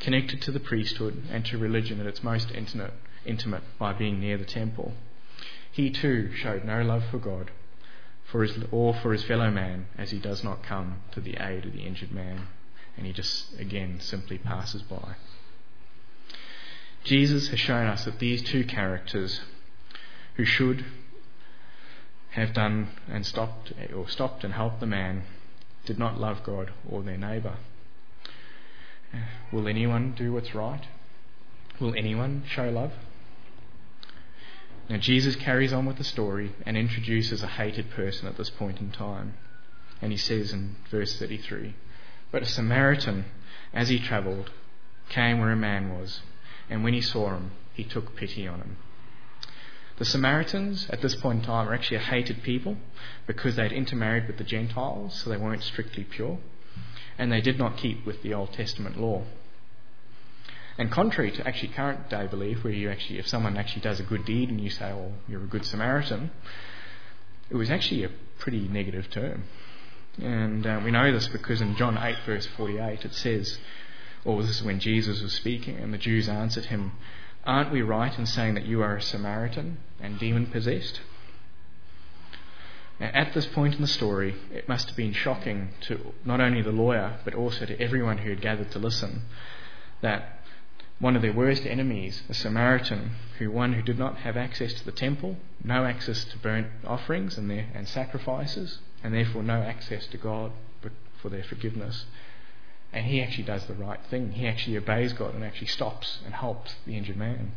connected 0.01 0.43
to 0.43 0.51
the 0.51 0.61
priesthood 0.61 1.25
and 1.31 1.45
to 1.47 1.59
religion 1.59 2.01
at 2.01 2.07
its 2.07 2.23
most 2.23 2.51
intimate, 2.51 2.93
intimate 3.25 3.63
by 3.79 3.93
being 3.93 4.21
near 4.21 4.37
the 4.37 4.45
temple. 4.45 4.95
He 5.71 5.91
too 5.91 6.33
showed 6.35 6.65
no 6.65 6.83
love 6.83 7.05
for 7.11 7.19
God 7.19 7.51
for 8.25 8.43
his, 8.43 8.59
or 8.73 8.95
for 8.95 9.13
his 9.13 9.23
fellow 9.23 9.51
man 9.51 9.87
as 9.97 10.11
he 10.11 10.19
does 10.19 10.43
not 10.43 10.63
come 10.63 11.03
to 11.13 11.21
the 11.21 11.37
aid 11.37 11.65
of 11.67 11.73
the 11.73 11.87
injured 11.87 12.11
man 12.11 12.49
and 12.97 13.07
he 13.07 13.13
just, 13.13 13.59
again, 13.59 14.01
simply 14.01 14.39
passes 14.39 14.83
by. 14.83 15.17
Jesus 17.03 17.49
has 17.49 17.61
shown 17.61 17.87
us 17.87 18.05
that 18.05 18.19
these 18.19 18.43
two 18.43 18.65
characters, 18.65 19.41
who 20.37 20.45
should 20.45 20.85
have 22.31 22.53
done 22.53 22.89
and 23.09 23.27
stopped 23.27 23.73
or 23.95 24.09
stopped 24.09 24.43
and 24.43 24.55
helped 24.55 24.81
the 24.81 24.87
man, 24.87 25.25
did 25.85 25.99
not 25.99 26.21
love 26.21 26.43
God 26.45 26.73
or 26.89 27.03
their 27.03 27.19
neighbour. 27.19 27.57
Will 29.53 29.69
anyone 29.69 30.15
do 30.17 30.33
what's 30.33 30.55
right? 30.55 30.87
Will 31.81 31.95
anyone 31.95 32.45
show 32.47 32.69
love? 32.69 32.93
Now, 34.89 34.99
Jesus 34.99 35.37
carries 35.37 35.73
on 35.73 35.87
with 35.87 35.97
the 35.97 36.05
story 36.05 36.55
and 36.67 36.77
introduces 36.77 37.43
a 37.43 37.47
hated 37.47 37.91
person 37.91 38.29
at 38.29 38.37
this 38.37 38.51
point 38.51 38.81
in 38.81 38.91
time. 38.91 39.35
And 40.03 40.13
he 40.13 40.19
says 40.19 40.53
in 40.53 40.77
verse 40.91 41.19
33 41.19 41.75
but 42.35 42.43
a 42.43 42.47
Samaritan, 42.47 43.27
as 43.73 43.91
he 43.91 44.01
travelled, 44.01 44.51
came 45.09 45.39
where 45.39 45.53
a 45.53 45.57
man 45.57 45.97
was, 45.97 46.21
and 46.69 46.83
when 46.83 46.93
he 46.93 47.01
saw 47.01 47.31
him, 47.31 47.53
he 47.75 47.85
took 47.85 48.17
pity 48.17 48.49
on 48.49 48.59
him. 48.59 48.77
The 49.97 50.05
Samaritans 50.05 50.89
at 50.91 51.03
this 51.03 51.15
point 51.15 51.41
in 51.41 51.45
time 51.45 51.67
were 51.67 51.75
actually 51.75 51.99
a 51.99 52.01
hated 52.01 52.43
people 52.43 52.77
because 53.27 53.57
they'd 53.57 53.73
intermarried 53.73 54.27
with 54.27 54.39
the 54.39 54.45
Gentiles, 54.45 55.15
so 55.15 55.31
they 55.31 55.37
weren't 55.37 55.63
strictly 55.63 56.05
pure, 56.05 56.39
and 57.17 57.31
they 57.31 57.41
did 57.41 57.59
not 57.59 57.77
keep 57.77 58.05
with 58.05 58.23
the 58.23 58.35
Old 58.35 58.53
Testament 58.53 59.01
law. 59.01 59.23
And 60.77 60.91
contrary 60.91 61.31
to 61.31 61.47
actually 61.47 61.69
current 61.69 62.11
day 62.11 62.27
belief, 62.27 62.65
where 62.65 62.73
you 62.73 62.91
actually, 62.91 63.21
if 63.21 63.29
someone 63.29 63.57
actually 63.57 63.83
does 63.83 64.01
a 64.01 64.03
good 64.03 64.25
deed 64.25 64.49
and 64.49 64.61
you 64.61 64.71
say, 64.71 64.93
"Well, 64.93 65.13
you're 65.29 65.45
a 65.45 65.47
good 65.47 65.65
Samaritan," 65.65 66.33
it 67.49 67.55
was 67.55 67.71
actually 67.71 68.03
a 68.03 68.11
pretty 68.39 68.67
negative 68.67 69.09
term. 69.11 69.45
And 70.21 70.67
uh, 70.67 70.81
we 70.85 70.91
know 70.91 71.13
this 71.13 71.29
because 71.29 71.61
in 71.61 71.77
John 71.77 71.99
8, 71.99 72.17
verse 72.27 72.47
48, 72.47 73.05
it 73.05 73.15
says, 73.15 73.59
or 74.25 74.41
this 74.43 74.51
is 74.59 74.63
when 74.63 74.81
Jesus 74.81 75.23
was 75.23 75.33
speaking, 75.33 75.77
and 75.77 75.93
the 75.93 75.99
Jews 75.99 76.29
answered 76.29 76.67
him, 76.67 76.93
Aren't 77.47 77.71
we 77.73 77.83
right 77.83 78.17
in 78.19 78.27
saying 78.27 78.55
that 78.55 78.65
you 78.65 78.83
are 78.83 78.97
a 78.97 79.03
Samaritan 79.03 79.79
and 80.01 80.19
demon 80.19 80.47
possessed? 80.47 81.01
Now, 82.99 83.11
At 83.13 83.35
this 83.35 83.47
point 83.47 83.75
in 83.75 83.81
the 83.81 83.87
story, 83.87 84.35
it 84.53 84.69
must 84.69 84.89
have 84.89 84.97
been 84.97 85.13
shocking 85.13 85.71
to 85.83 86.15
not 86.25 86.41
only 86.41 86.63
the 86.63 86.73
lawyer, 86.73 87.19
but 87.25 87.35
also 87.35 87.67
to 87.67 87.81
everyone 87.81 88.19
who 88.19 88.31
had 88.31 88.41
gathered 88.41 88.71
to 88.71 88.79
listen, 88.79 89.23
that 90.01 90.41
one 91.01 91.17
of 91.17 91.23
their 91.23 91.33
worst 91.33 91.67
enemies, 91.67 92.23
a 92.29 92.35
Samaritan, 92.35 93.17
who 93.39 93.51
one 93.51 93.73
who 93.73 93.83
did 93.83 93.99
not 93.99 94.19
have 94.19 94.37
access 94.37 94.73
to 94.75 94.85
the 94.85 94.93
temple, 94.93 95.37
no 95.63 95.85
access 95.85 96.25
to 96.25 96.39
burnt 96.39 96.69
offerings 96.87 97.37
and, 97.37 97.51
their, 97.51 97.67
and 97.75 97.89
sacrifices, 97.89 98.79
and 99.03 99.13
therefore 99.13 99.43
no 99.43 99.61
access 99.61 100.07
to 100.07 100.17
God 100.17 100.53
for 101.21 101.29
their 101.29 101.43
forgiveness. 101.43 102.07
And 102.95 103.07
he 103.07 103.21
actually 103.21 103.43
does 103.43 103.67
the 103.67 103.75
right 103.75 103.99
thing. 104.09 104.31
He 104.33 104.47
actually 104.47 104.77
obeys 104.77 105.13
God 105.13 105.35
and 105.35 105.43
actually 105.43 105.67
stops 105.67 106.21
and 106.25 106.33
helps 106.33 106.77
the 106.87 106.97
injured 106.97 107.17
man. 107.17 107.53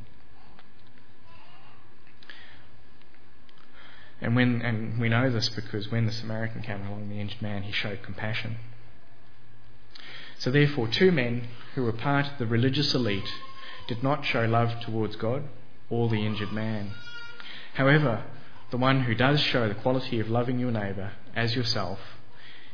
And 4.19 4.36
when 4.36 4.63
and 4.63 5.00
we 5.00 5.10
know 5.10 5.30
this 5.30 5.47
because 5.50 5.91
when 5.91 6.08
the 6.08 6.12
Samaritan 6.12 6.63
came 6.63 6.88
along 6.88 7.10
the 7.10 7.19
injured 7.19 7.43
man, 7.43 7.62
he 7.62 7.71
showed 7.71 8.02
compassion. 8.02 8.58
So 10.39 10.50
therefore, 10.50 10.88
two 10.88 11.12
men 11.12 11.47
who 11.76 11.84
were 11.84 11.93
part 11.93 12.26
of 12.26 12.39
the 12.39 12.47
religious 12.47 12.95
elite 12.95 13.32
did 13.88 14.02
not 14.02 14.26
show 14.26 14.45
love 14.45 14.80
towards 14.80 15.17
God 15.17 15.43
or 15.88 16.10
the 16.10 16.26
injured 16.26 16.52
man. 16.52 16.93
However, 17.76 18.23
the 18.71 18.78
one 18.78 19.02
who 19.02 19.13
does 19.13 19.39
show 19.39 19.67
the 19.67 19.76
quality 19.76 20.19
of 20.19 20.32
loving 20.32 20.58
your 20.58 20.71
neighbour 20.71 21.12
as 21.36 21.56
yourself 21.56 22.00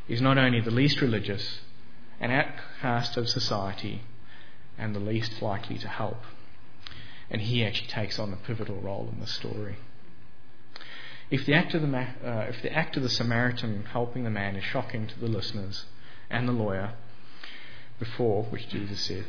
is 0.08 0.22
not 0.22 0.38
only 0.38 0.62
the 0.62 0.72
least 0.72 1.02
religious, 1.02 1.60
an 2.20 2.32
outcast 2.32 3.18
of 3.18 3.30
society, 3.30 4.02
and 4.78 4.96
the 4.96 5.00
least 5.00 5.42
likely 5.42 5.78
to 5.78 5.88
help. 5.88 6.22
And 7.30 7.42
he 7.42 7.66
actually 7.66 7.88
takes 7.88 8.20
on 8.20 8.34
a 8.34 8.38
pivotal 8.38 8.80
role 8.80 9.10
in 9.12 9.20
the 9.20 9.28
story. 9.28 9.78
If 11.32 11.46
the 11.46 11.54
act 11.54 11.74
of 11.74 11.82
the, 11.82 11.98
uh, 11.98 12.46
if 12.50 12.62
the, 12.62 12.72
act 12.72 12.96
of 12.96 13.04
the 13.04 13.10
Samaritan 13.10 13.86
helping 13.86 14.24
the 14.24 14.30
man 14.30 14.56
is 14.56 14.64
shocking 14.64 15.08
to 15.08 15.20
the 15.20 15.28
listeners 15.28 15.86
and 16.30 16.48
the 16.48 16.54
lawyer 16.54 16.94
before, 17.98 18.44
which 18.44 18.70
Jesus 18.70 19.00
said, 19.00 19.26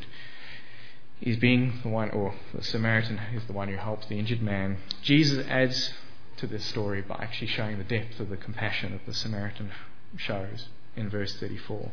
is 1.20 1.37
being 1.37 1.81
the 1.83 1.88
one, 1.88 2.11
or 2.11 2.35
the 2.53 2.62
Samaritan 2.62 3.18
is 3.35 3.47
the 3.47 3.53
one 3.53 3.68
who 3.68 3.77
helps 3.77 4.07
the 4.07 4.18
injured 4.18 4.42
man, 4.42 4.79
Jesus 5.03 5.47
adds 5.47 5.94
to 6.37 6.47
this 6.47 6.64
story 6.64 7.01
by 7.01 7.16
actually 7.16 7.47
showing 7.47 7.79
the 7.79 7.85
depth 7.85 8.20
of 8.20 8.29
the 8.29 8.37
compassion 8.37 8.92
that 8.92 9.07
the 9.07 9.14
Samaritan 9.14 9.70
shows 10.16 10.68
in 10.97 11.09
verse 11.09 11.37
34. 11.38 11.90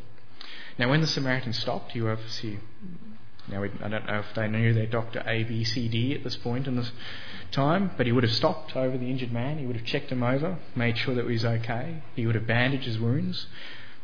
Now, 0.78 0.90
when 0.90 1.02
the 1.02 1.08
Samaritan 1.08 1.54
stopped, 1.54 1.96
you 1.96 2.10
obviously 2.10 2.60
now, 3.52 3.64
I 3.64 3.88
don't 3.90 4.06
know 4.06 4.20
if 4.20 4.34
they 4.36 4.48
knew 4.48 4.74
their 4.74 4.86
doctor 4.86 5.24
A, 5.26 5.44
B, 5.44 5.64
C, 5.64 5.88
D 5.88 6.14
at 6.14 6.24
this 6.24 6.38
point 6.38 6.68
in 6.68 6.76
this 6.76 6.92
time, 7.52 7.92
but 7.98 8.06
he 8.06 8.12
would 8.12 8.24
have 8.24 8.34
stopped 8.34 8.76
over 8.76 8.98
the 8.98 9.10
injured 9.10 9.32
man. 9.32 9.58
He 9.58 9.66
would 9.66 9.76
have 9.76 9.86
checked 9.86 10.12
him 10.12 10.24
over, 10.24 10.58
made 10.76 10.98
sure 10.98 11.16
that 11.16 11.26
he 11.26 11.34
was 11.34 11.46
okay. 11.46 12.02
He 12.16 12.26
would 12.26 12.36
have 12.36 12.48
bandaged 12.48 12.86
his 12.86 13.00
wounds, 13.00 13.48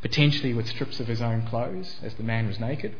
potentially 0.01 0.53
with 0.53 0.67
strips 0.67 0.99
of 0.99 1.07
his 1.07 1.21
own 1.21 1.43
clothes, 1.43 1.97
as 2.03 2.15
the 2.15 2.23
man 2.23 2.47
was 2.47 2.59
naked. 2.59 2.95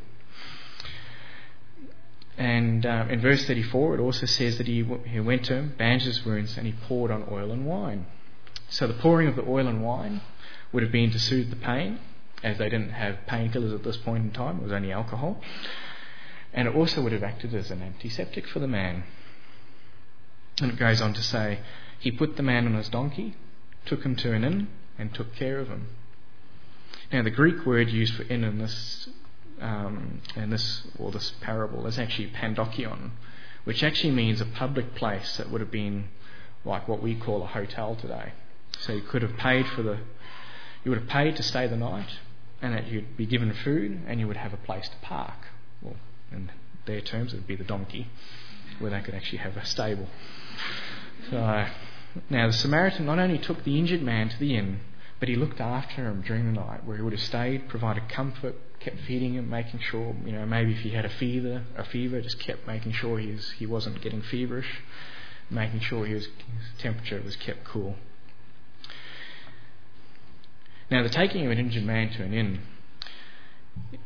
And 2.38 2.86
uh, 2.86 3.08
in 3.10 3.20
verse 3.20 3.46
34, 3.46 3.96
it 3.96 4.00
also 4.00 4.28
says 4.28 4.60
that 4.60 4.68
he, 4.68 4.88
he 5.08 5.20
went 5.20 5.44
to 5.46 5.56
him, 5.56 5.74
bandaged 5.78 6.06
his 6.06 6.24
wounds, 6.24 6.56
and 6.56 6.68
he 6.68 6.74
poured 6.88 7.10
on 7.10 7.28
oil 7.32 7.52
and 7.52 7.66
wine. 7.66 8.06
So 8.70 8.86
the 8.86 8.94
pouring 8.94 9.28
of 9.28 9.36
the 9.36 9.46
oil 9.48 9.68
and 9.68 9.84
wine 9.84 10.22
would 10.72 10.84
have 10.84 10.92
been 10.92 11.12
to 11.12 11.20
soothe 11.20 11.50
the 11.50 11.56
pain, 11.56 12.00
as 12.44 12.58
they 12.58 12.70
didn't 12.70 12.92
have 12.92 13.18
painkillers 13.28 13.74
at 13.74 13.84
this 13.84 13.98
point 13.98 14.26
in 14.26 14.32
time, 14.32 14.58
it 14.58 14.64
was 14.64 14.72
only 14.72 14.92
alcohol. 14.92 15.42
And 16.54 16.68
it 16.68 16.76
also 16.76 17.02
would 17.02 17.12
have 17.12 17.24
acted 17.24 17.54
as 17.54 17.72
an 17.72 17.82
antiseptic 17.82 18.48
for 18.48 18.60
the 18.60 18.68
man. 18.68 19.04
And 20.62 20.72
it 20.72 20.80
goes 20.80 21.02
on 21.02 21.14
to 21.14 21.24
say, 21.24 21.60
he 22.00 22.12
put 22.12 22.38
the 22.38 22.44
man 22.44 22.66
on 22.66 22.76
his 22.76 22.90
donkey, 22.90 23.36
took 23.86 24.04
him 24.04 24.16
to 24.18 24.34
an 24.34 24.44
inn, 24.44 24.68
and 24.98 25.14
took 25.14 25.36
care 25.36 25.60
of 25.60 25.68
him. 25.68 25.88
Now, 27.12 27.24
the 27.24 27.32
Greek 27.32 27.66
word 27.66 27.90
used 27.90 28.16
for 28.16 28.24
inn 28.24 28.44
in 28.44 28.60
this, 28.60 29.10
um, 29.62 30.22
in 30.36 30.50
this 30.50 30.88
or 31.00 31.12
this 31.12 31.32
parable 31.42 31.86
is 31.88 31.98
actually 31.98 32.30
pandokion, 32.30 33.12
which 33.64 33.84
actually 33.84 34.12
means 34.12 34.42
a 34.42 34.46
public 34.46 34.96
place 34.96 35.38
that 35.38 35.50
would 35.50 35.62
have 35.62 35.72
been 35.72 36.10
like 36.66 36.88
what 36.88 37.02
we 37.02 37.16
call 37.16 37.44
a 37.44 37.48
hotel 37.48 37.96
today. 37.96 38.34
So 38.80 38.94
you 38.94 39.02
could 39.02 39.22
have 39.22 39.38
paid 39.38 39.68
for 39.68 39.84
the, 39.84 40.00
you 40.84 40.92
would 40.92 41.00
have 41.00 41.10
paid 41.10 41.36
to 41.38 41.44
stay 41.44 41.68
the 41.68 41.78
night, 41.78 42.10
and 42.62 42.74
that 42.74 42.88
you'd 42.88 43.18
be 43.18 43.26
given 43.26 43.54
food, 43.54 44.02
and 44.08 44.20
you 44.20 44.28
would 44.28 44.38
have 44.38 44.54
a 44.54 44.58
place 44.58 44.90
to 44.90 44.96
park. 45.02 45.48
Well, 45.82 45.98
in 46.32 46.52
their 46.86 47.02
terms, 47.02 47.34
it 47.34 47.38
would 47.38 47.48
be 47.48 47.56
the 47.56 47.64
donkey, 47.64 48.08
where 48.80 48.92
they 48.92 49.02
could 49.02 49.14
actually 49.14 49.40
have 49.40 49.58
a 49.58 49.66
stable. 49.66 50.08
So, 51.30 51.68
now 52.30 52.48
the 52.48 52.54
Samaritan 52.54 53.06
not 53.06 53.20
only 53.20 53.38
took 53.38 53.64
the 53.64 53.78
injured 53.78 54.02
man 54.02 54.30
to 54.30 54.40
the 54.40 54.56
inn, 54.56 54.80
but 55.20 55.30
he 55.30 55.36
looked 55.36 55.60
after 55.60 56.08
him 56.08 56.22
during 56.26 56.46
the 56.46 56.60
night, 56.60 56.86
where 56.86 56.98
he 56.98 57.04
would 57.04 57.14
have 57.14 57.22
stayed, 57.22 57.68
provided 57.70 58.08
comfort, 58.10 58.56
kept 58.80 59.00
feeding 59.02 59.34
him, 59.34 59.50
making 59.50 59.80
sure, 59.80 60.16
you 60.26 60.32
know, 60.32 60.46
maybe 60.46 60.74
if 60.74 60.80
he 60.80 60.92
had 60.92 61.06
a 61.06 61.10
fever, 61.10 61.64
a 61.76 61.84
fever, 61.84 62.22
just 62.22 62.40
kept 62.40 62.68
making 62.68 62.92
sure 62.92 63.20
he 63.20 63.32
was, 63.32 63.52
he 63.52 63.66
wasn't 63.66 64.00
getting 64.02 64.22
feverish, 64.22 64.82
making 65.50 65.80
sure 65.80 66.06
his 66.06 66.28
temperature 66.78 67.22
was 67.24 67.36
kept 67.36 67.64
cool. 67.64 67.96
Now, 70.90 71.04
the 71.04 71.10
taking 71.10 71.46
of 71.46 71.52
an 71.52 71.58
injured 71.58 71.84
man 71.84 72.10
to 72.12 72.24
an 72.24 72.34
inn 72.34 72.60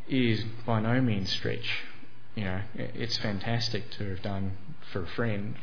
is 0.07 0.43
by 0.65 0.81
no 0.81 0.99
means 1.01 1.31
stretch 1.31 1.83
you 2.35 2.45
know, 2.45 2.61
it's 2.75 3.17
fantastic 3.17 3.89
to 3.91 4.09
have 4.09 4.21
done 4.21 4.53
for 4.91 5.03
a 5.03 5.07
friend, 5.07 5.55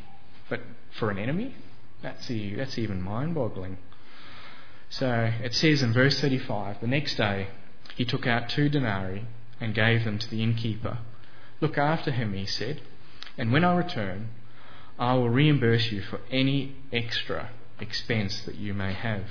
but 0.49 0.61
for 0.99 1.11
an 1.11 1.19
enemy, 1.19 1.55
that's 2.03 2.29
that's 2.29 2.79
even 2.79 3.01
mind-boggling. 3.01 3.79
So 4.91 5.33
it 5.43 5.55
says 5.55 5.83
in 5.83 5.93
verse 5.93 6.21
35, 6.21 6.81
the 6.81 6.87
next 6.87 7.17
day 7.17 7.49
he 7.97 8.05
took 8.05 8.27
out 8.27 8.49
two 8.49 8.69
denarii 8.69 9.25
and 9.61 9.75
gave 9.75 10.05
them 10.05 10.19
to 10.19 10.31
the 10.31 10.43
innkeeper. 10.43 10.99
Look 11.61 11.79
after 11.79 12.11
him, 12.11 12.35
he 12.35 12.47
said, 12.47 12.81
and 13.37 13.53
when 13.53 13.65
I 13.65 13.75
return, 13.75 14.31
I 14.99 15.15
will 15.15 15.31
reimburse 15.31 15.91
you 15.91 16.03
for 16.03 16.21
any 16.31 16.77
extra 16.93 17.51
expense 17.81 18.41
that 18.43 18.57
you 18.57 18.75
may 18.75 18.93
have. 18.93 19.25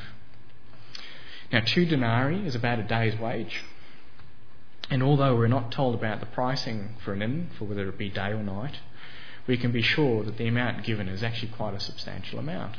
Now, 1.52 1.62
two 1.62 1.86
denarii 1.86 2.46
is 2.46 2.56
about 2.56 2.80
a 2.80 2.84
day's 2.84 3.18
wage. 3.18 3.64
And 4.90 5.04
although 5.04 5.36
we're 5.36 5.48
not 5.48 5.72
told 5.72 5.96
about 5.96 6.20
the 6.20 6.26
pricing 6.26 6.96
for 7.04 7.14
an 7.14 7.22
inn, 7.22 7.50
for 7.58 7.66
whether 7.66 7.88
it 7.88 7.98
be 7.98 8.10
day 8.10 8.30
or 8.30 8.44
night, 8.44 8.78
we 9.46 9.58
can 9.58 9.72
be 9.72 9.82
sure 9.82 10.24
that 10.24 10.38
the 10.38 10.48
amount 10.48 10.84
given 10.84 11.08
is 11.08 11.24
actually 11.24 11.52
quite 11.54 11.74
a 11.74 11.80
substantial 11.80 12.40
amount, 12.40 12.76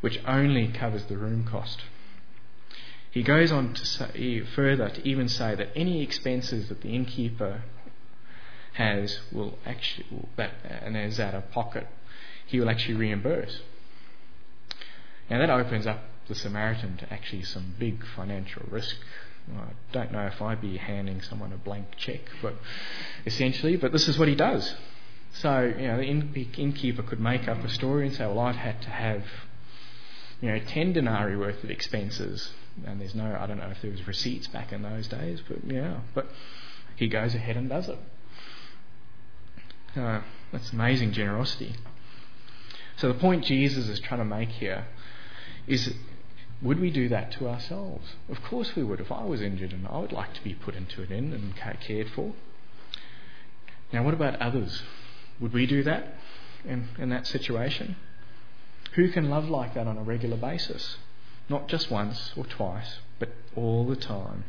which 0.00 0.20
only 0.26 0.68
covers 0.68 1.04
the 1.04 1.16
room 1.16 1.44
cost. 1.44 1.82
He 3.10 3.22
goes 3.22 3.52
on 3.52 3.74
to 3.74 3.86
say, 3.86 4.40
further 4.54 4.90
to 4.90 5.08
even 5.08 5.28
say 5.28 5.54
that 5.54 5.70
any 5.74 6.02
expenses 6.02 6.68
that 6.68 6.82
the 6.82 6.94
innkeeper 6.94 7.62
has 8.74 9.20
will 9.32 9.58
actually, 9.64 10.06
that, 10.36 10.52
and 10.64 10.96
is 10.96 11.18
out 11.18 11.34
of 11.34 11.50
pocket, 11.50 11.86
he 12.46 12.60
will 12.60 12.68
actually 12.68 12.94
reimburse. 12.94 13.60
Now 15.30 15.38
that 15.38 15.50
opens 15.50 15.86
up 15.86 16.02
the 16.28 16.34
Samaritan 16.34 16.96
to 16.98 17.12
actually 17.12 17.42
some 17.42 17.74
big 17.78 18.04
financial 18.14 18.62
risk 18.70 18.96
I 19.54 19.72
don't 19.92 20.12
know 20.12 20.26
if 20.26 20.42
I'd 20.42 20.60
be 20.60 20.76
handing 20.76 21.20
someone 21.22 21.52
a 21.52 21.56
blank 21.56 21.96
check, 21.96 22.20
but 22.42 22.54
essentially, 23.24 23.76
but 23.76 23.92
this 23.92 24.08
is 24.08 24.18
what 24.18 24.28
he 24.28 24.34
does. 24.34 24.74
So, 25.34 25.72
you 25.78 25.86
know, 25.86 25.98
the 25.98 26.48
innkeeper 26.56 27.02
could 27.02 27.20
make 27.20 27.46
up 27.46 27.62
a 27.62 27.68
story 27.68 28.06
and 28.06 28.16
say, 28.16 28.26
well, 28.26 28.40
I've 28.40 28.56
had 28.56 28.82
to 28.82 28.90
have, 28.90 29.24
you 30.40 30.50
know, 30.50 30.58
10 30.58 30.94
denarii 30.94 31.36
worth 31.36 31.62
of 31.62 31.70
expenses. 31.70 32.50
And 32.84 33.00
there's 33.00 33.14
no, 33.14 33.36
I 33.38 33.46
don't 33.46 33.58
know 33.58 33.70
if 33.70 33.80
there 33.82 33.90
was 33.90 34.06
receipts 34.06 34.48
back 34.48 34.72
in 34.72 34.82
those 34.82 35.06
days, 35.08 35.42
but 35.46 35.58
yeah, 35.64 36.00
but 36.14 36.28
he 36.96 37.08
goes 37.08 37.34
ahead 37.34 37.56
and 37.56 37.68
does 37.68 37.88
it. 37.88 37.98
Uh, 39.94 40.20
that's 40.52 40.72
amazing 40.72 41.12
generosity. 41.12 41.76
So 42.96 43.08
the 43.08 43.18
point 43.18 43.44
Jesus 43.44 43.88
is 43.88 44.00
trying 44.00 44.20
to 44.20 44.24
make 44.24 44.48
here 44.48 44.86
is 45.66 45.94
would 46.62 46.80
we 46.80 46.90
do 46.90 47.08
that 47.08 47.32
to 47.32 47.48
ourselves? 47.48 48.14
Of 48.28 48.42
course 48.42 48.74
we 48.74 48.82
would. 48.82 49.00
If 49.00 49.12
I 49.12 49.24
was 49.24 49.42
injured 49.42 49.72
and 49.72 49.86
I 49.88 49.98
would 49.98 50.12
like 50.12 50.32
to 50.34 50.42
be 50.42 50.54
put 50.54 50.74
into 50.74 51.02
an 51.02 51.12
inn 51.12 51.32
and 51.32 51.54
cared 51.56 52.08
for. 52.10 52.32
Now, 53.92 54.02
what 54.02 54.14
about 54.14 54.40
others? 54.40 54.82
Would 55.38 55.52
we 55.52 55.66
do 55.66 55.82
that 55.82 56.14
in, 56.64 56.88
in 56.98 57.10
that 57.10 57.26
situation? 57.26 57.96
Who 58.94 59.10
can 59.10 59.28
love 59.28 59.48
like 59.48 59.74
that 59.74 59.86
on 59.86 59.98
a 59.98 60.02
regular 60.02 60.38
basis? 60.38 60.96
Not 61.48 61.68
just 61.68 61.90
once 61.90 62.32
or 62.36 62.44
twice, 62.44 62.98
but 63.18 63.28
all 63.54 63.86
the 63.86 63.96
time. 63.96 64.44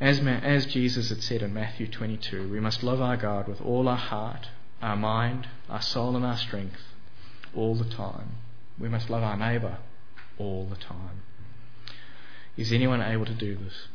As, 0.00 0.20
as 0.20 0.66
Jesus 0.66 1.08
had 1.08 1.22
said 1.22 1.42
in 1.42 1.54
Matthew 1.54 1.86
22, 1.88 2.50
we 2.50 2.60
must 2.60 2.82
love 2.82 3.00
our 3.00 3.16
God 3.16 3.48
with 3.48 3.60
all 3.60 3.88
our 3.88 3.96
heart, 3.96 4.48
our 4.82 4.96
mind, 4.96 5.48
our 5.68 5.80
soul, 5.80 6.16
and 6.16 6.24
our 6.24 6.36
strength 6.36 6.80
all 7.54 7.76
the 7.76 7.88
time. 7.88 8.32
We 8.78 8.88
must 8.88 9.10
love 9.10 9.22
our 9.22 9.36
neighbour 9.36 9.78
all 10.38 10.66
the 10.68 10.76
time. 10.76 11.22
Is 12.56 12.72
anyone 12.72 13.02
able 13.02 13.26
to 13.26 13.34
do 13.34 13.56
this 13.56 13.88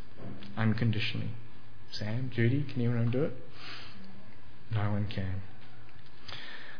unconditionally? 0.55 1.31
Sam, 1.91 2.31
Judy, 2.33 2.63
can 2.63 2.81
anyone 2.81 3.11
do 3.11 3.23
it? 3.23 3.33
No 4.73 4.91
one 4.91 5.07
can. 5.07 5.41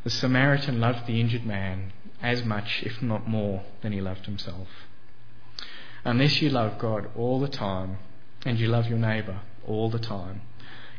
The 0.03 0.09
Samaritan 0.09 0.79
loved 0.79 1.07
the 1.07 1.21
injured 1.21 1.45
man 1.45 1.93
as 2.21 2.43
much, 2.43 2.83
if 2.83 3.01
not 3.01 3.27
more, 3.27 3.63
than 3.81 3.91
he 3.91 4.01
loved 4.01 4.25
himself. 4.25 4.67
Unless 6.03 6.41
you 6.41 6.49
love 6.49 6.77
God 6.79 7.09
all 7.15 7.39
the 7.39 7.47
time 7.47 7.97
and 8.45 8.59
you 8.59 8.67
love 8.67 8.87
your 8.87 8.97
neighbour 8.97 9.41
all 9.65 9.89
the 9.89 9.99
time, 9.99 10.41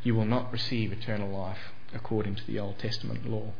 you 0.03 0.15
will 0.15 0.25
not 0.25 0.53
receive 0.53 0.93
eternal 0.93 1.31
life 1.31 1.73
according 1.93 2.37
to 2.37 2.47
the 2.47 2.59
Old 2.59 2.79
Testament 2.79 3.29
law. 3.29 3.53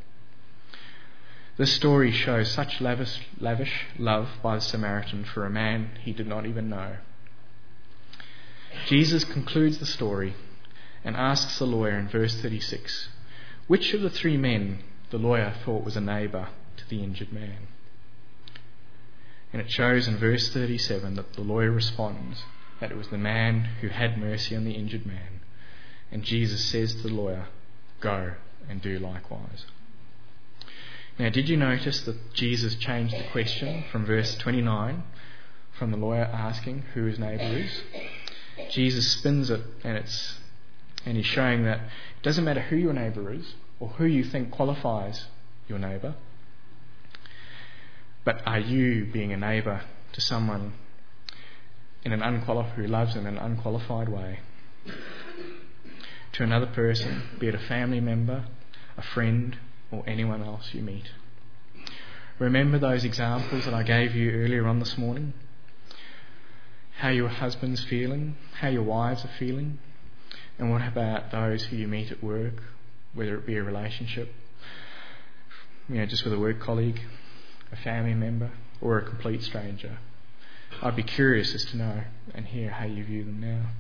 This 1.57 1.73
story 1.73 2.11
shows 2.11 2.51
such 2.51 2.81
lavish, 2.81 3.21
lavish 3.39 3.87
love 3.99 4.29
by 4.43 4.57
the 4.57 4.61
Samaritan 4.61 5.25
for 5.25 5.47
a 5.47 5.51
man 5.51 5.91
he 6.03 6.13
did 6.13 6.27
not 6.27 6.47
even 6.47 6.69
know. 6.69 6.97
Jesus 8.87 9.25
concludes 9.25 9.79
the 9.79 9.87
story 9.87 10.35
and 11.05 11.17
asks 11.17 11.59
the 11.59 11.67
lawyer 11.67 11.97
in 11.97 12.09
verse 12.09 12.35
36 12.41 13.09
which 13.67 13.95
of 13.95 14.03
the 14.03 14.11
three 14.11 14.37
men 14.37 14.81
the 15.11 15.19
lawyer 15.19 15.55
thought 15.65 15.85
was 15.85 15.97
a 15.97 16.01
neighbour 16.01 16.49
to 16.77 16.89
the 16.89 17.03
injured 17.03 17.33
man. 17.33 17.69
And 19.53 19.63
it 19.63 19.71
shows 19.71 20.09
in 20.09 20.19
verse 20.19 20.49
37 20.51 21.15
that 21.15 21.33
the 21.35 21.41
lawyer 21.41 21.71
responds 21.71 22.43
that 22.81 22.91
it 22.91 22.97
was 22.97 23.09
the 23.09 23.19
man 23.19 23.65
who 23.81 23.89
had 23.89 24.19
mercy 24.19 24.57
on 24.57 24.65
the 24.65 24.73
injured 24.73 25.07
man. 25.07 25.41
And 26.11 26.25
Jesus 26.25 26.65
says 26.65 26.95
to 26.95 27.03
the 27.03 27.15
lawyer, 27.15 27.47
Go 28.01 28.33
and 28.69 28.83
do 28.83 28.99
likewise. 28.99 29.65
Now, 31.19 31.29
did 31.29 31.49
you 31.49 31.57
notice 31.57 32.01
that 32.03 32.35
Jesus 32.35 32.75
changed 32.75 33.15
the 33.15 33.31
question 33.31 33.85
from 33.91 34.05
verse 34.05 34.37
29 34.37 35.03
from 35.79 35.91
the 35.91 35.97
lawyer 35.97 36.25
asking 36.25 36.83
who 36.95 37.05
his 37.05 37.19
neighbour 37.19 37.43
is 37.43 37.83
Jesus 38.71 39.11
spins 39.13 39.51
it 39.51 39.61
and 39.83 39.97
it's 39.97 40.39
and 41.07 41.17
he's 41.17 41.27
showing 41.27 41.65
that 41.65 41.81
it 41.81 42.23
doesn't 42.23 42.45
matter 42.45 42.61
who 42.61 42.77
your 42.77 42.93
neighbour 42.93 43.33
is 43.33 43.55
or 43.79 43.89
who 43.91 44.07
you 44.07 44.25
think 44.25 44.51
qualifies 44.51 45.27
your 45.69 45.79
neighbour, 45.79 46.15
but 48.25 48.43
are 48.47 48.59
you 48.59 49.07
being 49.13 49.33
a 49.33 49.37
neighbour 49.37 49.83
to 50.13 50.21
someone 50.21 50.73
in 52.05 52.13
an 52.13 52.23
unqualified 52.23 52.73
who 52.77 52.87
loves 52.87 53.17
in 53.17 53.27
an 53.27 53.37
unqualified 53.37 54.09
way? 54.09 54.41
To 56.33 56.43
another 56.43 56.67
person, 56.67 57.23
be 57.39 57.49
it 57.49 57.55
a 57.55 57.59
family 57.59 58.01
member, 58.01 58.47
a 58.97 59.03
friend, 59.03 59.57
or 59.95 60.09
anyone 60.09 60.43
else 60.43 60.71
you 60.73 60.83
meet. 60.83 61.11
Remember 62.39 62.79
those 62.79 63.05
examples 63.05 63.65
that 63.65 63.75
I 63.75 63.85
gave 63.85 64.15
you 64.15 64.33
earlier 64.33 64.67
on 64.67 64.81
this 64.81 64.99
morning? 64.99 65.35
How 66.99 67.11
your 67.11 67.29
husband's 67.29 67.85
feeling, 67.85 68.37
how 68.61 68.69
your 68.69 68.83
wives 68.83 69.25
are 69.25 69.31
feeling, 69.39 69.79
and 70.59 70.71
what 70.71 70.83
about 70.83 71.31
those 71.31 71.65
who 71.65 71.77
you 71.77 71.87
meet 71.87 72.11
at 72.11 72.23
work, 72.23 72.55
whether 73.13 73.37
it 73.37 73.47
be 73.47 73.57
a 73.57 73.63
relationship, 73.63 74.33
you 75.89 75.97
know, 75.97 76.07
just 76.07 76.25
with 76.25 76.33
a 76.33 76.39
work 76.39 76.61
colleague, 76.61 77.01
a 77.71 77.77
family 77.77 78.15
member, 78.15 78.51
or 78.81 78.99
a 78.99 79.05
complete 79.05 79.43
stranger? 79.43 79.99
I'd 80.83 80.97
be 80.97 81.03
curious 81.03 81.55
as 81.55 81.65
to 81.67 81.77
know 81.77 82.03
and 82.35 82.47
hear 82.47 82.71
how 82.71 82.87
you 82.87 83.05
view 83.05 83.25
them 83.25 83.41
now. 83.41 83.71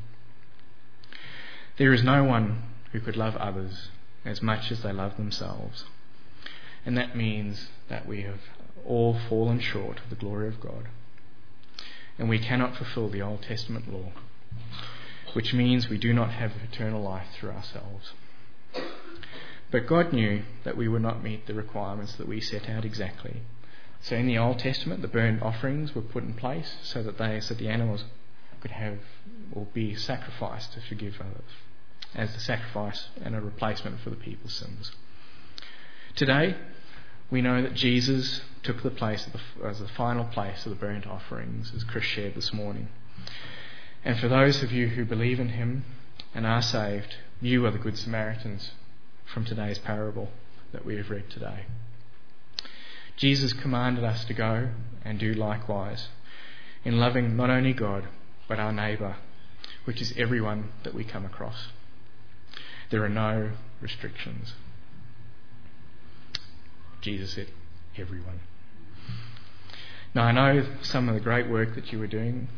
There 1.77 1.93
is 1.93 2.05
no 2.05 2.23
one 2.23 2.63
who 2.93 3.01
could 3.01 3.17
love 3.17 3.35
others 3.37 3.89
as 4.25 4.41
much 4.41 4.71
as 4.71 4.83
they 4.83 4.93
love 4.93 5.17
themselves. 5.17 5.85
And 6.87 6.97
that 6.97 7.17
means 7.17 7.69
that 7.89 8.07
we 8.07 8.23
have 8.23 8.41
all 8.85 9.19
fallen 9.29 9.61
short 9.61 9.99
of 9.99 10.11
the 10.11 10.17
glory 10.17 10.49
of 10.49 10.61
God. 10.61 10.89
And 12.19 12.29
we 12.29 12.39
cannot 12.39 12.77
fulfill 12.77 13.09
the 13.09 13.23
Old 13.23 13.43
Testament 13.43 13.93
law, 13.93 14.13
which 15.33 15.55
means 15.55 15.89
we 15.89 15.99
do 15.99 16.13
not 16.13 16.31
have 16.31 16.53
eternal 16.71 17.03
life 17.03 17.27
through 17.35 17.51
ourselves. 17.51 18.13
But 19.71 19.87
God 19.87 20.13
knew 20.13 20.43
that 20.65 20.77
we 20.77 20.87
would 20.87 21.03
not 21.03 21.25
meet 21.25 21.47
the 21.47 21.55
requirements 21.55 22.15
that 22.17 22.29
we 22.29 22.41
set 22.41 22.69
out 22.69 22.85
exactly. 22.85 23.41
So 24.03 24.15
in 24.15 24.27
the 24.27 24.39
Old 24.39 24.59
Testament, 24.59 25.03
the 25.03 25.09
burnt 25.09 25.43
offerings 25.43 25.95
were 25.95 26.03
put 26.03 26.23
in 26.23 26.35
place 26.35 26.77
so 26.83 27.03
that 27.03 27.19
they, 27.19 27.41
so 27.41 27.55
the 27.55 27.69
animals 27.69 28.05
could 28.61 28.71
have 28.71 28.99
or 29.53 29.67
be 29.75 29.95
sacrificed 29.95 30.75
to 30.75 30.81
forgive 30.81 31.17
others, 31.21 31.51
as 32.15 32.35
the 32.35 32.41
sacrifice 32.41 33.09
and 33.23 33.35
a 33.35 33.41
replacement 33.41 34.01
for 34.01 34.11
the 34.11 34.17
people's 34.17 34.55
sins. 34.55 34.93
Today, 36.15 36.55
we 37.35 37.43
know 37.43 37.61
that 37.61 37.75
Jesus 37.75 38.43
took 38.63 38.85
the 38.85 38.91
place 38.91 39.27
the, 39.27 39.67
as 39.67 39.81
the 39.81 39.89
final 39.89 40.25
place 40.25 40.65
of 40.67 40.71
the 40.71 40.77
burnt 40.77 41.05
offerings, 41.05 41.73
as 41.75 41.83
Chris 41.83 42.05
shared 42.05 42.37
this 42.37 42.53
morning. 42.53 42.87
And 44.05 44.17
for 44.21 44.29
those 44.29 44.63
of 44.63 44.71
you 44.71 44.87
who 44.87 45.05
believe 45.05 45.41
in 45.41 45.49
him 45.49 45.85
and 46.33 46.47
are 46.47 46.63
saved, 46.63 47.17
you 47.41 47.67
are 47.67 47.73
the 47.73 47.79
Good 47.79 47.99
Samaritans 47.99 48.71
from 49.25 49.45
today's 49.45 49.81
parable 49.81 50.29
that 50.71 50.85
we 50.85 50.95
have 50.95 51.11
read 51.11 51.29
today. 51.29 51.67
Jesus 53.17 53.53
commanded 53.53 54.05
us 54.05 54.25
to 54.27 54.33
go 54.33 54.69
and 55.05 55.19
do 55.19 55.35
likewise 55.35 56.07
in 56.85 57.01
loving 57.01 57.37
not 57.37 57.51
only 57.51 57.73
God 57.73 58.07
but 58.47 58.61
our 58.61 58.73
neighbour, 58.73 59.17
which 59.87 60.01
is 60.01 60.15
everyone 60.17 60.71
that 60.85 60.95
we 60.95 61.03
come 61.03 61.25
across. 61.25 61.67
There 62.93 63.03
are 63.03 63.09
no 63.09 63.51
restrictions. 63.81 64.53
Jesus 67.05 67.35
said, 67.35 67.49
everyone. 67.99 68.41
Now, 70.15 70.23
I 70.23 70.33
know 70.33 70.67
some 70.81 71.07
of 71.07 71.15
the 71.15 71.21
great 71.21 71.51
work 71.51 71.75
that 71.75 71.93
you 71.93 71.99
were 71.99 72.07
doing 72.07 72.49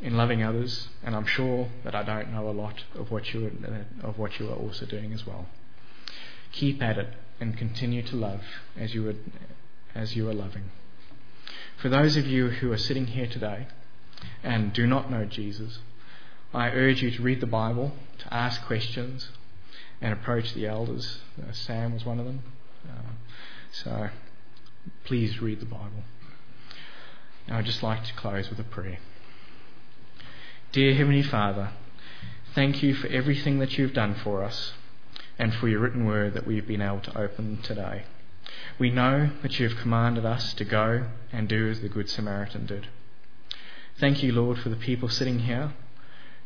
in 0.00 0.16
loving 0.16 0.42
others, 0.42 0.88
and 1.04 1.14
I'm 1.14 1.26
sure 1.26 1.68
that 1.84 1.94
I 1.94 2.02
don't 2.02 2.32
know 2.32 2.48
a 2.48 2.50
lot 2.50 2.82
of 2.96 3.12
what 3.12 3.32
you 3.32 3.46
are, 3.46 4.08
of 4.08 4.18
what 4.18 4.40
you 4.40 4.50
are 4.50 4.56
also 4.56 4.84
doing 4.84 5.12
as 5.12 5.24
well. 5.24 5.46
Keep 6.50 6.82
at 6.82 6.98
it 6.98 7.06
and 7.38 7.56
continue 7.56 8.02
to 8.02 8.16
love 8.16 8.40
as 8.76 8.94
you 8.94 9.08
are, 9.08 9.14
as 9.94 10.16
you 10.16 10.28
are 10.28 10.34
loving. 10.34 10.72
For 11.76 11.88
those 11.88 12.16
of 12.16 12.26
you 12.26 12.48
who 12.48 12.72
are 12.72 12.78
sitting 12.78 13.06
here 13.06 13.28
today 13.28 13.68
and 14.42 14.72
do 14.72 14.88
not 14.88 15.08
know 15.08 15.24
Jesus, 15.24 15.78
I 16.52 16.70
urge 16.70 17.00
you 17.00 17.12
to 17.12 17.22
read 17.22 17.40
the 17.40 17.46
Bible, 17.46 17.92
to 18.18 18.34
ask 18.34 18.60
questions, 18.66 19.28
and 20.00 20.12
approach 20.12 20.52
the 20.52 20.66
elders. 20.66 21.20
Uh, 21.40 21.52
Sam 21.52 21.94
was 21.94 22.04
one 22.04 22.18
of 22.18 22.26
them. 22.26 22.42
Uh, 22.88 23.12
so 23.82 24.10
please 25.04 25.40
read 25.40 25.60
the 25.60 25.66
Bible. 25.66 26.04
Now 27.48 27.58
I'd 27.58 27.64
just 27.64 27.82
like 27.82 28.04
to 28.04 28.12
close 28.14 28.48
with 28.48 28.60
a 28.60 28.64
prayer. 28.64 28.98
Dear 30.72 30.94
Heavenly 30.94 31.22
Father, 31.22 31.70
thank 32.54 32.82
you 32.82 32.94
for 32.94 33.08
everything 33.08 33.58
that 33.58 33.76
you've 33.76 33.92
done 33.92 34.14
for 34.14 34.44
us 34.44 34.72
and 35.38 35.52
for 35.54 35.68
your 35.68 35.80
written 35.80 36.04
word 36.06 36.34
that 36.34 36.46
we've 36.46 36.66
been 36.66 36.82
able 36.82 37.00
to 37.00 37.18
open 37.18 37.60
today. 37.62 38.04
We 38.78 38.90
know 38.90 39.30
that 39.42 39.58
you 39.58 39.68
have 39.68 39.78
commanded 39.78 40.24
us 40.24 40.54
to 40.54 40.64
go 40.64 41.06
and 41.32 41.48
do 41.48 41.68
as 41.68 41.80
the 41.80 41.88
Good 41.88 42.08
Samaritan 42.08 42.66
did. 42.66 42.88
Thank 43.98 44.22
you, 44.22 44.32
Lord, 44.32 44.58
for 44.58 44.68
the 44.68 44.76
people 44.76 45.08
sitting 45.08 45.40
here 45.40 45.72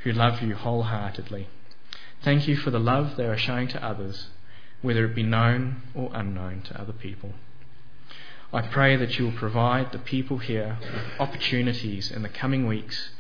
who 0.00 0.12
love 0.12 0.40
you 0.42 0.54
wholeheartedly. 0.54 1.48
Thank 2.22 2.48
you 2.48 2.56
for 2.56 2.70
the 2.70 2.80
love 2.80 3.16
they 3.16 3.26
are 3.26 3.38
showing 3.38 3.68
to 3.68 3.84
others, 3.84 4.28
whether 4.82 5.04
it 5.04 5.14
be 5.14 5.22
known 5.22 5.82
or 5.94 6.10
unknown 6.14 6.62
to 6.62 6.80
other 6.80 6.92
people. 6.92 7.32
I 8.52 8.62
pray 8.62 8.96
that 8.96 9.18
you 9.18 9.26
will 9.26 9.32
provide 9.32 9.92
the 9.92 9.98
people 9.98 10.38
here 10.38 10.78
with 10.80 11.20
opportunities 11.20 12.10
in 12.10 12.22
the 12.22 12.28
coming 12.28 12.66
weeks 12.66 13.10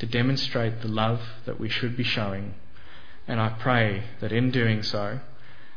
to 0.00 0.06
demonstrate 0.06 0.80
the 0.80 0.88
love 0.88 1.20
that 1.46 1.60
we 1.60 1.68
should 1.68 1.96
be 1.96 2.02
showing, 2.02 2.54
and 3.28 3.40
I 3.40 3.50
pray 3.50 4.04
that 4.20 4.32
in 4.32 4.50
doing 4.50 4.82
so, 4.82 5.20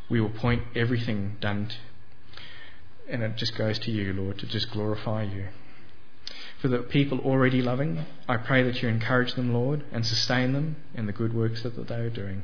we 0.09 0.19
will 0.19 0.29
point 0.29 0.63
everything 0.75 1.37
done 1.39 1.67
to, 1.67 1.75
and 3.07 3.21
it 3.21 3.35
just 3.35 3.55
goes 3.55 3.77
to 3.79 3.91
you, 3.91 4.13
Lord, 4.13 4.39
to 4.39 4.47
just 4.47 4.71
glorify 4.71 5.23
you. 5.23 5.49
For 6.59 6.69
the 6.69 6.79
people 6.79 7.19
already 7.19 7.61
loving, 7.61 8.05
I 8.27 8.37
pray 8.37 8.63
that 8.63 8.81
you 8.81 8.89
encourage 8.89 9.35
them, 9.35 9.53
Lord, 9.53 9.83
and 9.91 10.03
sustain 10.03 10.53
them 10.53 10.77
in 10.95 11.05
the 11.05 11.11
good 11.11 11.33
works 11.33 11.61
that 11.61 11.75
they 11.87 11.95
are 11.95 12.09
doing. 12.09 12.43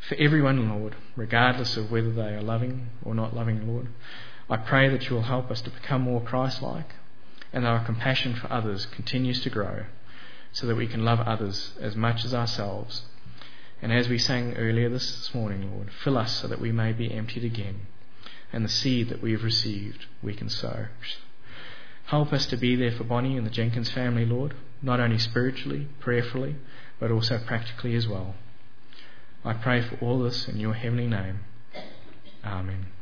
For 0.00 0.14
everyone, 0.16 0.68
Lord, 0.68 0.96
regardless 1.16 1.76
of 1.76 1.90
whether 1.90 2.12
they 2.12 2.34
are 2.34 2.42
loving 2.42 2.90
or 3.02 3.14
not 3.14 3.34
loving, 3.34 3.66
Lord, 3.66 3.88
I 4.48 4.56
pray 4.56 4.88
that 4.88 5.08
you 5.08 5.16
will 5.16 5.22
help 5.22 5.50
us 5.50 5.60
to 5.62 5.70
become 5.70 6.02
more 6.02 6.22
Christ 6.22 6.62
like 6.62 6.94
and 7.52 7.64
that 7.64 7.68
our 7.68 7.84
compassion 7.84 8.34
for 8.34 8.50
others 8.52 8.86
continues 8.86 9.40
to 9.42 9.50
grow 9.50 9.84
so 10.52 10.66
that 10.66 10.76
we 10.76 10.86
can 10.86 11.04
love 11.04 11.20
others 11.20 11.72
as 11.80 11.96
much 11.96 12.24
as 12.24 12.32
ourselves. 12.32 13.02
And 13.82 13.92
as 13.92 14.08
we 14.08 14.18
sang 14.18 14.54
earlier 14.56 14.88
this, 14.88 15.14
this 15.14 15.34
morning, 15.34 15.70
Lord, 15.74 15.90
fill 15.92 16.18
us 16.18 16.40
so 16.40 16.48
that 16.48 16.60
we 16.60 16.72
may 16.72 16.92
be 16.92 17.12
emptied 17.12 17.44
again 17.44 17.86
and 18.52 18.64
the 18.64 18.68
seed 18.68 19.08
that 19.10 19.22
we 19.22 19.32
have 19.32 19.44
received 19.44 20.06
we 20.22 20.34
can 20.34 20.48
sow. 20.48 20.86
Help 22.06 22.32
us 22.32 22.46
to 22.46 22.56
be 22.56 22.74
there 22.74 22.92
for 22.92 23.04
Bonnie 23.04 23.36
and 23.36 23.46
the 23.46 23.50
Jenkins 23.50 23.90
family, 23.90 24.24
Lord, 24.24 24.54
not 24.80 25.00
only 25.00 25.18
spiritually, 25.18 25.88
prayerfully, 26.00 26.56
but 26.98 27.10
also 27.10 27.38
practically 27.38 27.94
as 27.94 28.08
well. 28.08 28.34
I 29.48 29.54
pray 29.54 29.80
for 29.80 29.96
all 30.04 30.18
this 30.18 30.46
in 30.46 30.60
your 30.60 30.74
heavenly 30.74 31.06
name. 31.06 31.40
Amen. 32.44 32.97